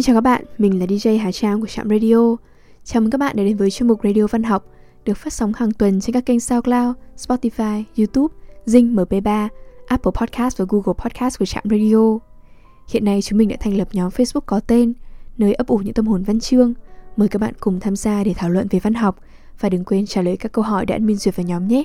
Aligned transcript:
Xin 0.00 0.04
chào 0.04 0.16
các 0.16 0.20
bạn, 0.20 0.44
mình 0.58 0.80
là 0.80 0.86
DJ 0.86 1.18
Hà 1.18 1.32
Trang 1.32 1.60
của 1.60 1.66
Trạm 1.66 1.88
Radio. 1.88 2.36
Chào 2.84 3.00
mừng 3.00 3.10
các 3.10 3.18
bạn 3.18 3.36
đã 3.36 3.44
đến 3.44 3.56
với 3.56 3.70
chuyên 3.70 3.88
mục 3.88 4.00
Radio 4.04 4.26
Văn 4.26 4.42
học 4.42 4.66
được 5.04 5.14
phát 5.14 5.32
sóng 5.32 5.52
hàng 5.56 5.72
tuần 5.72 6.00
trên 6.00 6.14
các 6.14 6.26
kênh 6.26 6.40
SoundCloud, 6.40 6.96
Spotify, 7.16 7.84
YouTube, 7.98 8.34
Zing 8.66 8.94
MP3, 8.94 9.48
Apple 9.86 10.12
Podcast 10.14 10.58
và 10.58 10.64
Google 10.68 10.94
Podcast 11.04 11.38
của 11.38 11.44
Trạm 11.44 11.64
Radio. 11.70 12.18
Hiện 12.88 13.04
nay 13.04 13.22
chúng 13.22 13.38
mình 13.38 13.48
đã 13.48 13.56
thành 13.60 13.76
lập 13.76 13.88
nhóm 13.92 14.08
Facebook 14.08 14.40
có 14.40 14.60
tên 14.60 14.92
nơi 15.38 15.54
ấp 15.54 15.66
ủ 15.66 15.76
những 15.76 15.94
tâm 15.94 16.06
hồn 16.06 16.22
văn 16.22 16.40
chương. 16.40 16.74
Mời 17.16 17.28
các 17.28 17.38
bạn 17.38 17.54
cùng 17.60 17.80
tham 17.80 17.96
gia 17.96 18.24
để 18.24 18.34
thảo 18.36 18.50
luận 18.50 18.66
về 18.70 18.78
văn 18.78 18.94
học 18.94 19.20
và 19.60 19.68
đừng 19.68 19.84
quên 19.84 20.06
trả 20.06 20.22
lời 20.22 20.36
các 20.36 20.52
câu 20.52 20.64
hỏi 20.64 20.86
đã 20.86 20.94
admin 20.94 21.16
duyệt 21.16 21.36
vào 21.36 21.46
nhóm 21.46 21.68
nhé. 21.68 21.84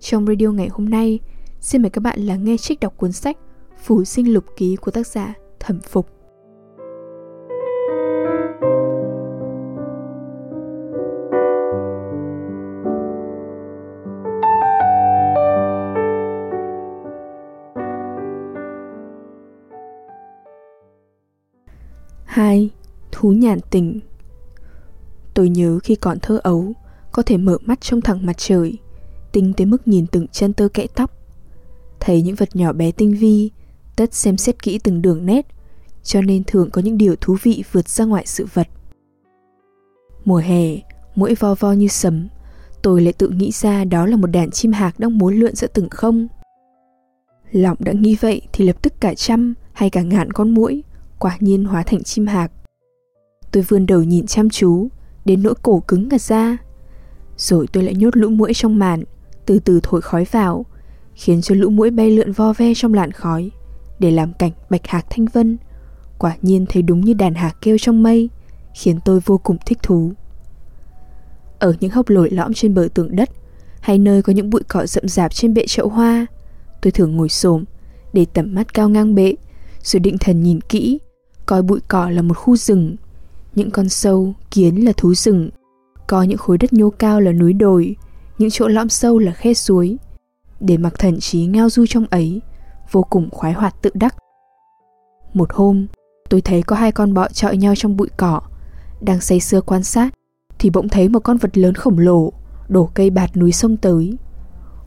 Trong 0.00 0.26
radio 0.26 0.52
ngày 0.52 0.68
hôm 0.68 0.88
nay, 0.88 1.20
xin 1.60 1.82
mời 1.82 1.90
các 1.90 2.00
bạn 2.00 2.20
lắng 2.20 2.44
nghe 2.44 2.56
trích 2.56 2.80
đọc 2.80 2.96
cuốn 2.96 3.12
sách 3.12 3.36
Phủ 3.84 4.04
sinh 4.04 4.32
lục 4.32 4.44
ký 4.56 4.76
của 4.76 4.90
tác 4.90 5.06
giả 5.06 5.34
Thẩm 5.60 5.80
Phục. 5.80 6.17
Hai, 22.38 22.70
thú 23.12 23.32
nhàn 23.32 23.58
tình. 23.70 24.00
Tôi 25.34 25.48
nhớ 25.48 25.78
khi 25.84 25.94
còn 25.94 26.18
thơ 26.18 26.40
ấu 26.42 26.72
Có 27.12 27.22
thể 27.22 27.36
mở 27.36 27.58
mắt 27.64 27.80
trông 27.80 28.00
thẳng 28.00 28.26
mặt 28.26 28.36
trời 28.38 28.78
Tinh 29.32 29.52
tới 29.52 29.66
mức 29.66 29.88
nhìn 29.88 30.06
từng 30.06 30.26
chân 30.26 30.52
tơ 30.52 30.68
kẽ 30.74 30.86
tóc. 30.94 31.12
Thấy 32.00 32.22
những 32.22 32.34
vật 32.34 32.56
nhỏ 32.56 32.72
bé 32.72 32.90
tinh 32.90 33.16
vi 33.20 33.50
Tất 33.96 34.14
xem 34.14 34.36
xét 34.36 34.62
kỹ 34.62 34.78
từng 34.78 35.02
đường 35.02 35.26
nét 35.26 35.46
Cho 36.02 36.20
nên 36.20 36.44
thường 36.44 36.70
có 36.70 36.82
những 36.82 36.98
điều 36.98 37.16
thú 37.20 37.36
vị 37.42 37.64
vượt 37.72 37.88
ra 37.88 38.04
ngoài 38.04 38.26
sự 38.26 38.46
vật. 38.54 38.68
Mùa 40.24 40.38
hè, 40.38 40.76
mỗi 41.14 41.34
vo 41.34 41.54
vo 41.54 41.72
như 41.72 41.88
sấm 41.88 42.28
Tôi 42.82 43.02
lại 43.02 43.12
tự 43.12 43.28
nghĩ 43.28 43.50
ra 43.52 43.84
đó 43.84 44.06
là 44.06 44.16
một 44.16 44.26
đàn 44.26 44.50
chim 44.50 44.72
hạc 44.72 45.00
đang 45.00 45.18
muốn 45.18 45.34
lượn 45.34 45.54
giữa 45.54 45.66
từng 45.66 45.88
không. 45.88 46.28
Lòng 47.52 47.76
đã 47.80 47.92
nghĩ 47.92 48.16
vậy 48.20 48.42
thì 48.52 48.64
lập 48.64 48.82
tức 48.82 48.92
cả 49.00 49.14
trăm 49.14 49.54
hay 49.72 49.90
cả 49.90 50.02
ngàn 50.02 50.32
con 50.32 50.54
muỗi 50.54 50.82
quả 51.18 51.36
nhiên 51.40 51.64
hóa 51.64 51.82
thành 51.82 52.02
chim 52.02 52.26
hạc. 52.26 52.50
Tôi 53.52 53.62
vươn 53.62 53.86
đầu 53.86 54.02
nhìn 54.02 54.26
chăm 54.26 54.50
chú, 54.50 54.88
đến 55.24 55.42
nỗi 55.42 55.54
cổ 55.62 55.82
cứng 55.88 56.08
ngặt 56.08 56.20
ra. 56.20 56.56
Rồi 57.36 57.66
tôi 57.72 57.82
lại 57.82 57.94
nhốt 57.94 58.16
lũ 58.16 58.28
muỗi 58.28 58.54
trong 58.54 58.78
màn, 58.78 59.04
từ 59.46 59.58
từ 59.58 59.80
thổi 59.82 60.00
khói 60.00 60.24
vào, 60.30 60.66
khiến 61.14 61.42
cho 61.42 61.54
lũ 61.54 61.70
muỗi 61.70 61.90
bay 61.90 62.10
lượn 62.10 62.32
vo 62.32 62.52
ve 62.52 62.72
trong 62.76 62.94
làn 62.94 63.12
khói, 63.12 63.50
để 63.98 64.10
làm 64.10 64.32
cảnh 64.32 64.52
bạch 64.70 64.86
hạc 64.86 65.06
thanh 65.10 65.26
vân. 65.26 65.58
Quả 66.18 66.36
nhiên 66.42 66.66
thấy 66.68 66.82
đúng 66.82 67.00
như 67.00 67.12
đàn 67.12 67.34
hạc 67.34 67.56
kêu 67.60 67.76
trong 67.80 68.02
mây, 68.02 68.30
khiến 68.74 68.98
tôi 69.04 69.20
vô 69.20 69.38
cùng 69.38 69.56
thích 69.66 69.78
thú. 69.82 70.12
Ở 71.58 71.74
những 71.80 71.90
hốc 71.90 72.08
lồi 72.08 72.30
lõm 72.30 72.54
trên 72.54 72.74
bờ 72.74 72.88
tường 72.94 73.16
đất, 73.16 73.30
hay 73.80 73.98
nơi 73.98 74.22
có 74.22 74.32
những 74.32 74.50
bụi 74.50 74.62
cỏ 74.68 74.86
rậm 74.86 75.08
rạp 75.08 75.34
trên 75.34 75.54
bệ 75.54 75.66
chậu 75.66 75.88
hoa, 75.88 76.26
tôi 76.82 76.90
thường 76.90 77.16
ngồi 77.16 77.28
xổm 77.28 77.64
để 78.12 78.26
tầm 78.34 78.54
mắt 78.54 78.74
cao 78.74 78.88
ngang 78.88 79.14
bệ, 79.14 79.34
rồi 79.82 80.00
định 80.00 80.18
thần 80.18 80.42
nhìn 80.42 80.60
kỹ 80.60 80.98
coi 81.48 81.62
bụi 81.62 81.80
cỏ 81.88 82.10
là 82.10 82.22
một 82.22 82.34
khu 82.34 82.56
rừng. 82.56 82.96
Những 83.54 83.70
con 83.70 83.88
sâu, 83.88 84.32
kiến 84.50 84.84
là 84.84 84.92
thú 84.96 85.14
rừng. 85.14 85.50
Coi 86.06 86.26
những 86.26 86.38
khối 86.38 86.58
đất 86.58 86.72
nhô 86.72 86.90
cao 86.90 87.20
là 87.20 87.32
núi 87.32 87.52
đồi. 87.52 87.96
Những 88.38 88.50
chỗ 88.50 88.68
lõm 88.68 88.88
sâu 88.88 89.18
là 89.18 89.32
khe 89.32 89.54
suối. 89.54 89.96
Để 90.60 90.76
mặc 90.76 90.94
thần 90.98 91.20
trí 91.20 91.46
ngao 91.46 91.70
du 91.70 91.86
trong 91.88 92.06
ấy, 92.10 92.40
vô 92.92 93.02
cùng 93.02 93.30
khoái 93.30 93.52
hoạt 93.52 93.82
tự 93.82 93.90
đắc. 93.94 94.14
Một 95.34 95.52
hôm, 95.52 95.86
tôi 96.30 96.40
thấy 96.40 96.62
có 96.62 96.76
hai 96.76 96.92
con 96.92 97.14
bọ 97.14 97.28
chọi 97.28 97.56
nhau 97.56 97.74
trong 97.76 97.96
bụi 97.96 98.08
cỏ. 98.16 98.40
Đang 99.00 99.20
say 99.20 99.40
sưa 99.40 99.60
quan 99.60 99.82
sát, 99.82 100.14
thì 100.58 100.70
bỗng 100.70 100.88
thấy 100.88 101.08
một 101.08 101.20
con 101.20 101.36
vật 101.36 101.58
lớn 101.58 101.74
khổng 101.74 101.98
lồ, 101.98 102.32
đổ 102.68 102.90
cây 102.94 103.10
bạt 103.10 103.36
núi 103.36 103.52
sông 103.52 103.76
tới. 103.76 104.18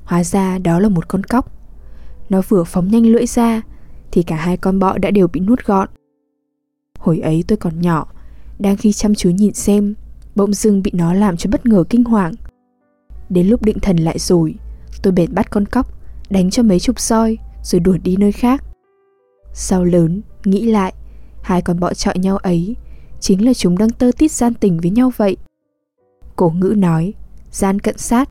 Hóa 0.03 0.24
ra 0.24 0.57
đó 0.57 0.80
là 0.80 0.90
một 0.90 1.07
con 1.07 1.24
cóc. 1.24 1.52
Nó 2.30 2.41
vừa 2.50 2.63
phóng 2.63 2.88
nhanh 2.88 3.06
lưỡi 3.06 3.25
ra, 3.25 3.62
thì 4.12 4.24
cả 4.24 4.36
hai 4.36 4.57
con 4.57 4.80
bọ 4.80 4.97
đã 4.97 5.12
đều 5.12 5.28
bị 5.28 5.40
nuốt 5.40 5.66
gọn. 5.66 5.90
Hồi 7.01 7.19
ấy 7.19 7.44
tôi 7.47 7.57
còn 7.57 7.81
nhỏ, 7.81 8.07
đang 8.59 8.78
khi 8.78 8.94
chăm 8.94 9.16
chú 9.16 9.29
nhìn 9.29 9.53
xem, 9.53 9.95
bỗng 10.35 10.53
dưng 10.53 10.81
bị 10.84 10.91
nó 10.94 11.13
làm 11.13 11.38
cho 11.38 11.50
bất 11.50 11.66
ngờ 11.66 11.84
kinh 11.89 12.03
hoàng. 12.03 12.34
Đến 13.29 13.47
lúc 13.47 13.62
định 13.62 13.79
thần 13.79 13.97
lại 13.97 14.19
rồi, 14.19 14.56
tôi 15.01 15.13
bèn 15.13 15.34
bắt 15.34 15.50
con 15.50 15.66
cóc, 15.66 15.88
đánh 16.29 16.50
cho 16.50 16.63
mấy 16.63 16.79
chục 16.79 17.00
soi, 17.00 17.38
rồi 17.63 17.79
đuổi 17.79 17.97
đi 17.97 18.16
nơi 18.16 18.31
khác. 18.31 18.63
Sau 19.53 19.84
lớn, 19.84 20.22
nghĩ 20.45 20.66
lại, 20.66 20.94
hai 21.41 21.62
con 21.62 21.79
bọ 21.79 21.94
trọi 21.94 22.17
nhau 22.17 22.38
ấy, 22.38 22.75
chính 23.19 23.45
là 23.45 23.53
chúng 23.53 23.78
đang 23.78 23.89
tơ 23.89 24.12
tít 24.18 24.31
gian 24.31 24.53
tình 24.53 24.79
với 24.79 24.91
nhau 24.91 25.12
vậy. 25.18 25.38
Cổ 26.35 26.50
ngữ 26.50 26.73
nói, 26.78 27.13
gian 27.51 27.79
cận 27.79 27.97
sát, 27.97 28.29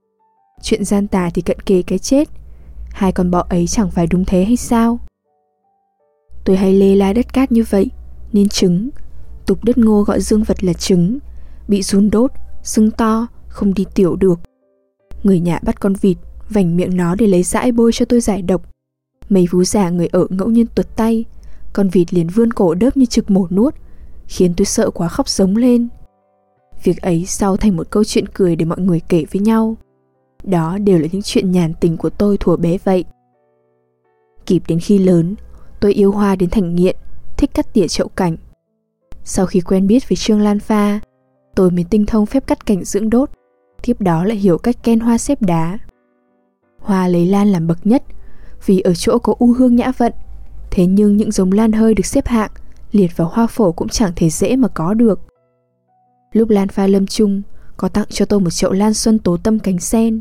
chuyện 0.62 0.84
gian 0.84 1.08
tà 1.08 1.30
thì 1.34 1.42
cận 1.42 1.60
kề 1.60 1.82
cái 1.82 1.98
chết, 1.98 2.28
hai 2.90 3.12
con 3.12 3.30
bọ 3.30 3.46
ấy 3.48 3.66
chẳng 3.66 3.90
phải 3.90 4.06
đúng 4.06 4.24
thế 4.24 4.44
hay 4.44 4.56
sao? 4.56 4.98
Tôi 6.44 6.56
hay 6.56 6.72
lê 6.72 6.96
la 6.96 7.12
đất 7.12 7.32
cát 7.32 7.52
như 7.52 7.64
vậy, 7.70 7.90
nên 8.32 8.48
trứng. 8.48 8.90
Tục 9.46 9.64
đất 9.64 9.78
ngô 9.78 10.02
gọi 10.02 10.20
dương 10.20 10.42
vật 10.42 10.64
là 10.64 10.72
trứng, 10.72 11.18
bị 11.68 11.82
run 11.82 12.10
đốt, 12.10 12.30
sưng 12.62 12.90
to, 12.90 13.26
không 13.48 13.74
đi 13.74 13.84
tiểu 13.94 14.16
được. 14.16 14.40
Người 15.22 15.40
nhà 15.40 15.58
bắt 15.62 15.80
con 15.80 15.94
vịt, 15.94 16.16
vành 16.48 16.76
miệng 16.76 16.96
nó 16.96 17.14
để 17.14 17.26
lấy 17.26 17.42
dãi 17.42 17.72
bôi 17.72 17.92
cho 17.94 18.04
tôi 18.04 18.20
giải 18.20 18.42
độc. 18.42 18.62
Mấy 19.28 19.46
vú 19.50 19.64
già 19.64 19.90
người 19.90 20.06
ở 20.06 20.26
ngẫu 20.30 20.48
nhiên 20.48 20.66
tuột 20.74 20.86
tay, 20.96 21.24
con 21.72 21.88
vịt 21.88 22.14
liền 22.14 22.28
vươn 22.28 22.52
cổ 22.52 22.74
đớp 22.74 22.96
như 22.96 23.06
trực 23.06 23.30
mổ 23.30 23.46
nuốt, 23.50 23.74
khiến 24.26 24.54
tôi 24.56 24.64
sợ 24.64 24.90
quá 24.90 25.08
khóc 25.08 25.28
giống 25.28 25.56
lên. 25.56 25.88
Việc 26.84 27.02
ấy 27.02 27.24
sau 27.26 27.56
thành 27.56 27.76
một 27.76 27.90
câu 27.90 28.04
chuyện 28.04 28.28
cười 28.28 28.56
để 28.56 28.64
mọi 28.64 28.80
người 28.80 29.00
kể 29.08 29.24
với 29.32 29.40
nhau. 29.40 29.76
Đó 30.44 30.78
đều 30.78 30.98
là 30.98 31.06
những 31.12 31.22
chuyện 31.22 31.52
nhàn 31.52 31.72
tình 31.80 31.96
của 31.96 32.10
tôi 32.10 32.38
thuở 32.38 32.56
bé 32.56 32.78
vậy. 32.84 33.04
Kịp 34.46 34.62
đến 34.68 34.80
khi 34.80 34.98
lớn, 34.98 35.34
tôi 35.80 35.92
yêu 35.92 36.12
hoa 36.12 36.36
đến 36.36 36.50
thành 36.50 36.74
nghiện, 36.74 36.96
thích 37.40 37.54
cắt 37.54 37.72
tỉa 37.72 37.88
chậu 37.88 38.08
cảnh. 38.08 38.36
Sau 39.24 39.46
khi 39.46 39.60
quen 39.60 39.86
biết 39.86 40.08
với 40.08 40.16
Trương 40.16 40.40
Lan 40.40 40.60
Pha, 40.60 41.00
tôi 41.54 41.70
mới 41.70 41.84
tinh 41.90 42.06
thông 42.06 42.26
phép 42.26 42.46
cắt 42.46 42.66
cảnh 42.66 42.84
dưỡng 42.84 43.10
đốt, 43.10 43.30
tiếp 43.82 44.00
đó 44.00 44.24
lại 44.24 44.36
hiểu 44.36 44.58
cách 44.58 44.76
ken 44.82 45.00
hoa 45.00 45.18
xếp 45.18 45.42
đá. 45.42 45.78
Hoa 46.78 47.08
lấy 47.08 47.26
lan 47.26 47.48
làm 47.48 47.66
bậc 47.66 47.86
nhất, 47.86 48.02
vì 48.66 48.80
ở 48.80 48.94
chỗ 48.94 49.18
có 49.18 49.34
u 49.38 49.46
hương 49.52 49.76
nhã 49.76 49.92
vận, 49.98 50.12
thế 50.70 50.86
nhưng 50.86 51.16
những 51.16 51.32
giống 51.32 51.52
lan 51.52 51.72
hơi 51.72 51.94
được 51.94 52.06
xếp 52.06 52.26
hạng, 52.26 52.50
liệt 52.92 53.16
vào 53.16 53.28
hoa 53.28 53.46
phổ 53.46 53.72
cũng 53.72 53.88
chẳng 53.88 54.12
thể 54.16 54.30
dễ 54.30 54.56
mà 54.56 54.68
có 54.68 54.94
được. 54.94 55.20
Lúc 56.32 56.48
Lan 56.48 56.68
Pha 56.68 56.86
lâm 56.86 57.06
chung, 57.06 57.42
có 57.76 57.88
tặng 57.88 58.06
cho 58.08 58.24
tôi 58.24 58.40
một 58.40 58.50
chậu 58.50 58.72
lan 58.72 58.94
xuân 58.94 59.18
tố 59.18 59.36
tâm 59.36 59.58
cánh 59.58 59.78
sen. 59.78 60.20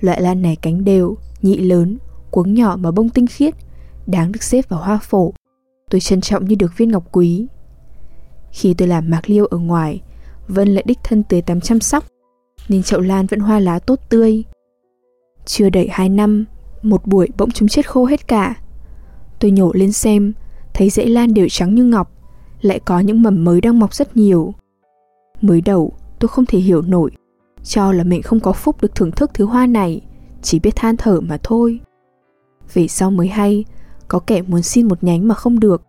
Loại 0.00 0.22
lan 0.22 0.42
này 0.42 0.56
cánh 0.62 0.84
đều, 0.84 1.16
nhị 1.42 1.58
lớn, 1.58 1.98
cuống 2.30 2.54
nhỏ 2.54 2.76
mà 2.80 2.90
bông 2.90 3.08
tinh 3.08 3.26
khiết, 3.26 3.54
đáng 4.06 4.32
được 4.32 4.42
xếp 4.42 4.68
vào 4.68 4.80
hoa 4.80 4.98
phổ 5.02 5.32
Tôi 5.90 6.00
trân 6.00 6.20
trọng 6.20 6.44
như 6.44 6.54
được 6.54 6.72
viên 6.76 6.90
ngọc 6.90 7.04
quý. 7.12 7.46
Khi 8.50 8.74
tôi 8.74 8.88
làm 8.88 9.10
mạc 9.10 9.30
liêu 9.30 9.46
ở 9.46 9.58
ngoài, 9.58 10.02
Vân 10.48 10.68
lại 10.68 10.84
đích 10.86 10.98
thân 11.04 11.22
tưới 11.22 11.42
tắm 11.42 11.60
chăm 11.60 11.80
sóc 11.80 12.04
Nên 12.68 12.82
chậu 12.82 13.00
lan 13.00 13.26
vẫn 13.26 13.40
hoa 13.40 13.58
lá 13.58 13.78
tốt 13.78 14.00
tươi. 14.08 14.44
Chưa 15.44 15.70
đầy 15.70 15.88
hai 15.90 16.08
năm, 16.08 16.44
Một 16.82 17.06
buổi 17.06 17.28
bỗng 17.38 17.50
chúng 17.50 17.68
chết 17.68 17.88
khô 17.90 18.04
hết 18.04 18.28
cả. 18.28 18.54
Tôi 19.38 19.50
nhổ 19.50 19.72
lên 19.74 19.92
xem, 19.92 20.32
Thấy 20.74 20.90
rễ 20.90 21.06
lan 21.06 21.34
đều 21.34 21.48
trắng 21.48 21.74
như 21.74 21.84
ngọc, 21.84 22.12
Lại 22.60 22.80
có 22.80 23.00
những 23.00 23.22
mầm 23.22 23.44
mới 23.44 23.60
đang 23.60 23.78
mọc 23.78 23.94
rất 23.94 24.16
nhiều. 24.16 24.54
Mới 25.40 25.60
đầu, 25.60 25.92
tôi 26.18 26.28
không 26.28 26.46
thể 26.46 26.58
hiểu 26.58 26.82
nổi, 26.82 27.10
Cho 27.64 27.92
là 27.92 28.04
mình 28.04 28.22
không 28.22 28.40
có 28.40 28.52
phúc 28.52 28.76
được 28.82 28.94
thưởng 28.94 29.10
thức 29.10 29.30
thứ 29.34 29.44
hoa 29.44 29.66
này, 29.66 30.00
Chỉ 30.42 30.58
biết 30.58 30.76
than 30.76 30.96
thở 30.96 31.20
mà 31.20 31.38
thôi. 31.42 31.80
Về 32.74 32.88
sau 32.88 33.10
mới 33.10 33.28
hay 33.28 33.64
có 34.08 34.18
kẻ 34.18 34.42
muốn 34.42 34.62
xin 34.62 34.88
một 34.88 35.04
nhánh 35.04 35.28
mà 35.28 35.34
không 35.34 35.60
được, 35.60 35.82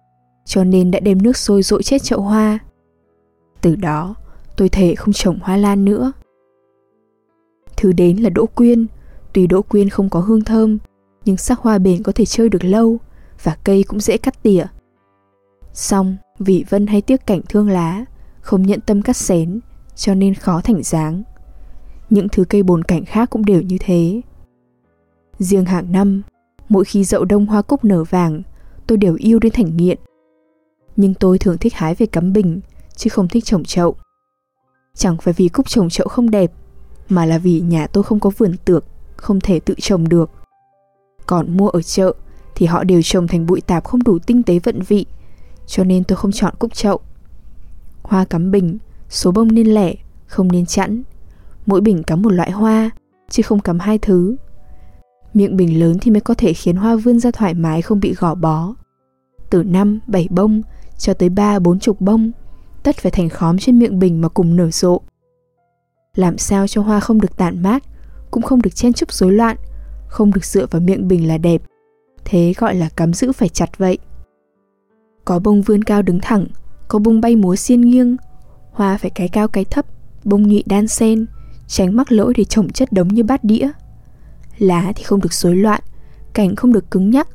cho 0.46 0.64
nên 0.64 0.92
đã 0.92 1.00
đem 1.00 1.22
nước 1.22 1.38
sôi 1.38 1.64
dội 1.64 1.84
chết 1.84 2.04
chậu 2.04 2.22
hoa. 2.22 2.60
Từ 3.62 3.76
đó, 3.76 4.16
tôi 4.58 4.70
thể 4.70 4.96
không 4.96 5.14
trồng 5.14 5.40
hoa 5.42 5.58
lan 5.58 5.86
nữa. 5.86 6.12
Thứ 7.78 7.92
đến 7.92 8.18
là 8.18 8.30
đỗ 8.30 8.46
quyên. 8.46 8.88
Tuy 9.34 9.48
đỗ 9.48 9.62
quyên 9.62 9.90
không 9.90 10.10
có 10.10 10.20
hương 10.20 10.44
thơm, 10.44 10.78
nhưng 11.26 11.38
sắc 11.38 11.60
hoa 11.60 11.78
bền 11.78 12.04
có 12.04 12.12
thể 12.12 12.26
chơi 12.26 12.50
được 12.50 12.64
lâu 12.64 12.98
và 13.44 13.58
cây 13.64 13.84
cũng 13.84 14.00
dễ 14.00 14.18
cắt 14.18 14.44
tỉa. 14.44 14.66
Xong 15.74 16.18
vì 16.40 16.66
vân 16.70 16.88
hay 16.88 17.02
tiếc 17.02 17.26
cảnh 17.26 17.42
thương 17.50 17.70
lá, 17.70 18.06
không 18.42 18.62
nhận 18.62 18.80
tâm 18.82 19.02
cắt 19.02 19.16
xén, 19.16 19.60
cho 19.96 20.14
nên 20.14 20.34
khó 20.34 20.62
thành 20.62 20.84
dáng. 20.84 21.24
Những 22.10 22.28
thứ 22.30 22.44
cây 22.44 22.64
bồn 22.64 22.84
cảnh 22.84 23.06
khác 23.06 23.30
cũng 23.30 23.46
đều 23.46 23.62
như 23.62 23.78
thế. 23.80 24.22
Riêng 25.40 25.66
hàng 25.66 25.92
năm 25.92 26.22
Mỗi 26.70 26.86
khi 26.86 27.04
dậu 27.04 27.26
đông 27.26 27.46
hoa 27.46 27.62
cúc 27.62 27.86
nở 27.86 28.04
vàng, 28.04 28.42
tôi 28.88 28.98
đều 28.98 29.16
yêu 29.20 29.40
đến 29.40 29.54
thành 29.54 29.78
nghiện. 29.78 29.98
Nhưng 30.96 31.14
tôi 31.14 31.38
thường 31.38 31.58
thích 31.58 31.74
hái 31.74 31.96
về 31.96 32.06
cắm 32.06 32.34
bình, 32.34 32.62
chứ 32.96 33.10
không 33.10 33.28
thích 33.28 33.46
trồng 33.46 33.64
chậu. 33.64 33.96
Chẳng 34.96 35.18
phải 35.18 35.34
vì 35.34 35.48
cúc 35.48 35.70
trồng 35.70 35.90
chậu 35.90 36.08
không 36.08 36.30
đẹp, 36.30 36.52
mà 37.10 37.26
là 37.26 37.38
vì 37.38 37.60
nhà 37.62 37.88
tôi 37.88 38.04
không 38.04 38.20
có 38.20 38.30
vườn 38.38 38.56
tược, 38.66 38.86
không 39.16 39.40
thể 39.40 39.60
tự 39.60 39.74
trồng 39.78 40.10
được. 40.10 40.32
Còn 41.26 41.58
mua 41.58 41.70
ở 41.70 41.82
chợ 41.82 42.14
thì 42.56 42.66
họ 42.66 42.84
đều 42.84 43.02
trồng 43.04 43.28
thành 43.28 43.46
bụi 43.46 43.62
tạp 43.62 43.84
không 43.84 44.04
đủ 44.04 44.20
tinh 44.20 44.44
tế 44.44 44.60
vận 44.60 44.82
vị, 44.82 45.06
cho 45.68 45.84
nên 45.84 46.04
tôi 46.04 46.16
không 46.16 46.32
chọn 46.32 46.54
cúc 46.60 46.74
chậu. 46.74 47.00
Hoa 48.02 48.26
cắm 48.26 48.52
bình, 48.52 48.78
số 49.10 49.32
bông 49.32 49.48
nên 49.52 49.68
lẻ, 49.68 49.96
không 50.28 50.52
nên 50.52 50.66
chẵn. 50.66 51.04
Mỗi 51.66 51.82
bình 51.82 52.04
cắm 52.04 52.22
một 52.22 52.34
loại 52.34 52.52
hoa, 52.52 52.90
chứ 53.30 53.44
không 53.44 53.60
cắm 53.60 53.80
hai 53.80 53.98
thứ. 53.98 54.36
Miệng 55.34 55.58
bình 55.58 55.80
lớn 55.80 55.98
thì 56.02 56.12
mới 56.12 56.22
có 56.22 56.34
thể 56.34 56.54
khiến 56.54 56.76
hoa 56.76 56.96
vươn 56.96 57.20
ra 57.20 57.32
thoải 57.32 57.54
mái 57.54 57.82
không 57.82 58.00
bị 58.00 58.14
gò 58.14 58.36
bó. 58.36 58.74
Từ 59.50 59.64
5, 59.64 60.00
7 60.08 60.28
bông 60.30 60.62
cho 60.98 61.14
tới 61.14 61.30
3, 61.30 61.60
4 61.60 61.80
chục 61.80 62.02
bông, 62.02 62.32
tất 62.84 62.96
phải 62.98 63.12
thành 63.12 63.30
khóm 63.30 63.58
trên 63.58 63.80
miệng 63.80 64.00
bình 64.00 64.22
mà 64.22 64.30
cùng 64.30 64.56
nở 64.56 64.72
rộ. 64.72 65.02
Làm 66.16 66.38
sao 66.38 66.68
cho 66.68 66.82
hoa 66.82 67.00
không 67.00 67.22
được 67.22 67.38
tản 67.38 67.64
mát, 67.64 67.84
cũng 68.32 68.44
không 68.44 68.62
được 68.62 68.76
chen 68.76 68.94
chúc 68.94 69.14
rối 69.14 69.32
loạn, 69.32 69.58
không 70.08 70.34
được 70.34 70.46
dựa 70.46 70.66
vào 70.72 70.82
miệng 70.82 71.08
bình 71.08 71.28
là 71.28 71.38
đẹp. 71.38 71.62
Thế 72.26 72.54
gọi 72.58 72.76
là 72.76 72.90
cắm 72.90 73.14
giữ 73.14 73.32
phải 73.32 73.50
chặt 73.50 73.78
vậy. 73.78 73.98
Có 75.26 75.40
bông 75.40 75.62
vươn 75.62 75.84
cao 75.84 76.02
đứng 76.02 76.20
thẳng, 76.22 76.46
có 76.88 77.00
bông 77.00 77.22
bay 77.22 77.36
múa 77.36 77.56
xiên 77.56 77.82
nghiêng, 77.82 78.18
hoa 78.72 78.98
phải 78.98 79.10
cái 79.10 79.28
cao 79.28 79.48
cái 79.48 79.66
thấp, 79.66 79.86
bông 80.24 80.48
nhụy 80.48 80.64
đan 80.66 80.88
sen, 80.88 81.26
tránh 81.68 81.96
mắc 81.96 82.12
lỗi 82.12 82.34
để 82.38 82.44
trồng 82.44 82.70
chất 82.70 82.92
đống 82.92 83.08
như 83.08 83.24
bát 83.24 83.44
đĩa. 83.44 83.70
Lá 84.58 84.94
thì 84.96 85.04
không 85.04 85.22
được 85.22 85.34
rối 85.34 85.56
loạn, 85.56 85.82
cành 86.34 86.56
không 86.56 86.74
được 86.74 86.92
cứng 86.92 87.10
nhắc. 87.10 87.28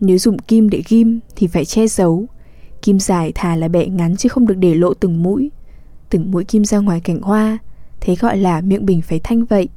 Nếu 0.00 0.18
dùng 0.18 0.38
kim 0.38 0.70
để 0.70 0.82
ghim 0.88 1.20
thì 1.36 1.46
phải 1.46 1.64
che 1.64 1.86
giấu. 1.86 2.26
Kim 2.82 3.00
dài 3.00 3.32
thà 3.34 3.56
là 3.56 3.68
bẻ 3.68 3.86
ngắn 3.86 4.16
chứ 4.16 4.28
không 4.28 4.46
được 4.46 4.54
để 4.54 4.74
lộ 4.74 4.94
từng 4.94 5.22
mũi. 5.22 5.50
Từng 6.10 6.30
mũi 6.30 6.44
kim 6.44 6.64
ra 6.64 6.78
ngoài 6.78 7.00
cành 7.00 7.20
hoa, 7.22 7.58
thế 8.00 8.14
gọi 8.14 8.36
là 8.38 8.60
miệng 8.60 8.86
bình 8.86 9.02
phải 9.02 9.20
thanh 9.24 9.44
vậy. 9.44 9.68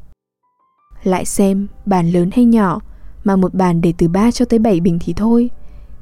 Lại 1.04 1.26
xem, 1.26 1.68
bàn 1.86 2.12
lớn 2.12 2.30
hay 2.34 2.46
nhỏ, 2.46 2.80
mà 3.24 3.36
một 3.36 3.54
bàn 3.54 3.82
để 3.82 3.94
từ 3.98 4.08
3 4.08 4.32
cho 4.32 4.46
tới 4.46 4.60
7 4.60 4.80
bình 4.80 5.00
thì 5.02 5.14
thôi. 5.14 5.50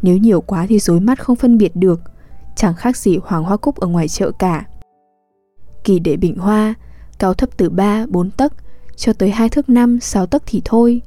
Nếu 0.02 0.18
nhiều 0.18 0.42
quá 0.42 0.66
thì 0.70 0.80
rối 0.80 1.00
mắt 1.00 1.20
không 1.20 1.36
phân 1.36 1.58
biệt 1.58 1.76
được, 1.76 2.02
chẳng 2.56 2.74
khác 2.74 2.98
gì 2.98 3.18
hoàng 3.24 3.44
hoa 3.44 3.58
cúc 3.58 3.76
ở 3.76 3.88
ngoài 3.88 4.08
chợ 4.08 4.32
cả. 4.32 4.66
Kỳ 5.84 6.00
để 6.00 6.18
bình 6.18 6.38
hoa, 6.38 6.74
cao 7.20 7.34
thấp 7.34 7.50
từ 7.58 7.70
3, 7.70 8.06
4 8.10 8.32
tấc 8.32 8.54
cho 9.00 9.14
tới 9.14 9.30
hai 9.30 9.50
thước 9.50 9.70
5, 9.70 10.00
6 10.00 10.26
tấc 10.26 10.44
thì 10.46 10.62
thôi. 10.66 11.02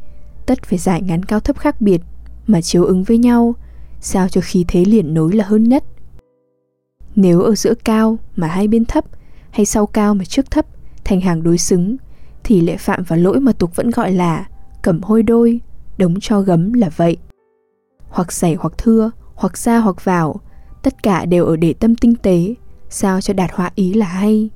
Tất 0.47 0.63
phải 0.63 0.79
giải 0.79 1.03
ngắn 1.03 1.25
cao 1.25 1.41
thấp 1.41 1.59
khác 1.59 1.81
biệt 1.81 2.01
mà 2.47 2.61
chiếu 2.61 2.85
ứng 2.85 3.05
với 3.05 3.19
nhau, 3.19 3.55
sao 4.01 4.29
cho 4.29 4.41
khí 4.45 4.65
thế 4.69 4.85
liền 4.85 5.15
nối 5.15 5.33
là 5.33 5.45
hơn 5.45 5.65
nhất. 5.65 5.85
Nếu 7.17 7.41
ở 7.41 7.55
giữa 7.55 7.75
cao 7.85 8.19
mà 8.37 8.47
hai 8.47 8.69
bên 8.69 8.85
thấp 8.85 9.05
hay 9.51 9.67
sau 9.67 9.87
cao 9.87 10.15
mà 10.15 10.25
trước 10.25 10.51
thấp 10.51 10.67
thành 11.05 11.21
hàng 11.21 11.43
đối 11.43 11.59
xứng 11.59 11.97
thì 12.45 12.61
lại 12.61 12.77
phạm 12.77 13.03
vào 13.03 13.19
lỗi 13.19 13.41
mà 13.41 13.53
tục 13.53 13.77
vẫn 13.77 13.91
gọi 13.91 14.13
là 14.13 14.49
cẩm 14.83 15.03
hôi 15.03 15.23
đôi, 15.23 15.61
đống 15.99 16.21
cho 16.21 16.41
gấm 16.41 16.73
là 16.73 16.89
vậy. 16.97 17.17
Hoặc 18.09 18.33
xảy 18.33 18.55
hoặc 18.55 18.73
thưa, 18.79 19.11
hoặc 19.35 19.59
ra 19.59 19.79
hoặc 19.79 20.05
vào, 20.05 20.41
tất 20.83 21.03
cả 21.03 21.25
đều 21.25 21.45
ở 21.45 21.57
để 21.57 21.73
tâm 21.73 21.97
tinh 21.97 22.15
tế, 22.15 22.55
sao 22.89 23.21
cho 23.21 23.35
đạt 23.35 23.51
họa 23.53 23.71
ý 23.75 23.93
là 23.95 24.07
hay. 24.07 24.51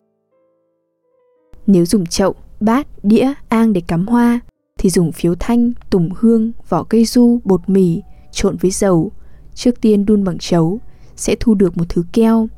Nếu 1.67 1.87
dùng 1.87 2.07
chậu, 2.07 2.35
bát, 2.61 2.87
đĩa, 3.03 3.33
ang 3.49 3.73
để 3.73 3.81
cắm 3.81 4.07
hoa, 4.07 4.41
thì 4.79 4.91
dùng 4.91 5.13
phiếu 5.13 5.35
thanh, 5.35 5.73
tùng 5.91 6.11
hương, 6.17 6.53
vỏ 6.69 6.83
cây 6.83 7.05
du, 7.05 7.41
bột 7.45 7.61
mì, 7.67 8.03
trộn 8.33 8.57
với 8.57 8.71
dầu. 8.71 9.13
Trước 9.55 9.81
tiên 9.81 10.07
đun 10.07 10.25
bằng 10.25 10.39
chấu, 10.39 10.79
sẽ 11.17 11.37
thu 11.41 11.55
được 11.55 11.77
một 11.77 11.85
thứ 11.89 12.05
keo. 12.13 12.49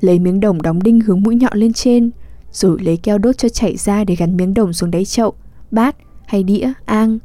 Lấy 0.00 0.18
miếng 0.18 0.40
đồng 0.40 0.62
đóng 0.62 0.82
đinh 0.82 1.00
hướng 1.00 1.22
mũi 1.22 1.36
nhọn 1.36 1.58
lên 1.58 1.72
trên, 1.72 2.10
rồi 2.52 2.78
lấy 2.80 2.96
keo 2.96 3.18
đốt 3.18 3.38
cho 3.38 3.48
chảy 3.48 3.76
ra 3.76 4.04
để 4.04 4.14
gắn 4.14 4.36
miếng 4.36 4.54
đồng 4.54 4.72
xuống 4.72 4.90
đáy 4.90 5.04
chậu, 5.04 5.34
bát 5.70 5.96
hay 6.26 6.42
đĩa, 6.42 6.72
ang. 6.84 7.18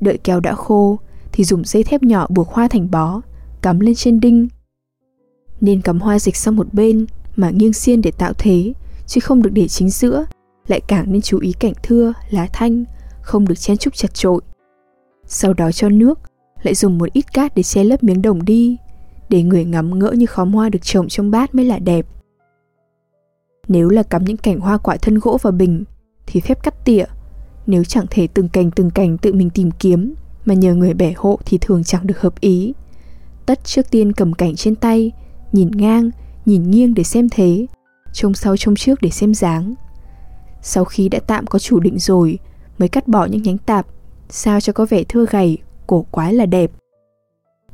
Đợi 0.00 0.18
keo 0.18 0.40
đã 0.40 0.54
khô 0.54 0.98
thì 1.32 1.44
dùng 1.44 1.64
dây 1.64 1.82
thép 1.82 2.02
nhỏ 2.02 2.26
buộc 2.30 2.48
hoa 2.48 2.68
thành 2.68 2.90
bó, 2.90 3.20
cắm 3.62 3.80
lên 3.80 3.94
trên 3.94 4.20
đinh. 4.20 4.48
Nên 5.60 5.80
cắm 5.80 6.00
hoa 6.00 6.18
dịch 6.18 6.36
sang 6.36 6.56
một 6.56 6.74
bên 6.74 7.06
mà 7.36 7.50
nghiêng 7.50 7.72
xiên 7.72 8.02
để 8.02 8.10
tạo 8.10 8.32
thế, 8.38 8.72
chứ 9.06 9.20
không 9.20 9.42
được 9.42 9.50
để 9.52 9.68
chính 9.68 9.90
giữa. 9.90 10.26
Lại 10.68 10.80
càng 10.86 11.12
nên 11.12 11.22
chú 11.22 11.38
ý 11.40 11.52
cảnh 11.52 11.72
thưa, 11.82 12.12
lá 12.30 12.48
thanh, 12.52 12.84
không 13.22 13.48
được 13.48 13.54
chen 13.54 13.76
chúc 13.76 13.94
chặt 13.94 14.14
trội. 14.14 14.40
Sau 15.26 15.54
đó 15.54 15.72
cho 15.72 15.88
nước, 15.88 16.18
lại 16.62 16.74
dùng 16.74 16.98
một 16.98 17.12
ít 17.12 17.32
cát 17.32 17.54
để 17.54 17.62
che 17.62 17.84
lấp 17.84 18.02
miếng 18.02 18.22
đồng 18.22 18.44
đi, 18.44 18.76
để 19.28 19.42
người 19.42 19.64
ngắm 19.64 19.98
ngỡ 19.98 20.10
như 20.10 20.26
khóm 20.26 20.52
hoa 20.52 20.68
được 20.68 20.82
trồng 20.82 21.08
trong 21.08 21.30
bát 21.30 21.54
mới 21.54 21.64
là 21.64 21.78
đẹp. 21.78 22.06
Nếu 23.68 23.88
là 23.88 24.02
cắm 24.02 24.24
những 24.24 24.36
cành 24.36 24.60
hoa 24.60 24.78
quả 24.78 24.96
thân 24.96 25.18
gỗ 25.18 25.38
vào 25.42 25.52
bình 25.52 25.84
thì 26.26 26.40
phép 26.40 26.62
cắt 26.62 26.84
tỉa. 26.84 27.04
Nếu 27.66 27.84
chẳng 27.84 28.06
thể 28.10 28.26
từng 28.26 28.48
cành 28.48 28.70
từng 28.70 28.90
cành 28.90 29.18
tự 29.18 29.32
mình 29.32 29.50
tìm 29.50 29.70
kiếm 29.70 30.14
mà 30.44 30.54
nhờ 30.54 30.74
người 30.74 30.94
bẻ 30.94 31.12
hộ 31.16 31.38
thì 31.44 31.58
thường 31.58 31.84
chẳng 31.84 32.06
được 32.06 32.20
hợp 32.20 32.40
ý. 32.40 32.72
Tất 33.46 33.64
trước 33.64 33.90
tiên 33.90 34.12
cầm 34.12 34.32
cảnh 34.32 34.56
trên 34.56 34.74
tay, 34.74 35.12
nhìn 35.52 35.70
ngang, 35.70 36.10
nhìn 36.46 36.70
nghiêng 36.70 36.94
để 36.94 37.02
xem 37.02 37.28
thế, 37.28 37.66
trông 38.12 38.34
sau 38.34 38.56
trông 38.56 38.76
trước 38.76 38.98
để 39.02 39.10
xem 39.10 39.34
dáng. 39.34 39.74
Sau 40.62 40.84
khi 40.84 41.08
đã 41.08 41.18
tạm 41.26 41.46
có 41.46 41.58
chủ 41.58 41.80
định 41.80 41.98
rồi, 41.98 42.38
mới 42.78 42.88
cắt 42.88 43.08
bỏ 43.08 43.24
những 43.24 43.42
nhánh 43.42 43.58
tạp, 43.58 43.86
sao 44.28 44.60
cho 44.60 44.72
có 44.72 44.86
vẻ 44.90 45.04
thưa 45.04 45.26
gầy, 45.30 45.58
cổ 45.86 46.06
quái 46.10 46.34
là 46.34 46.46
đẹp. 46.46 46.70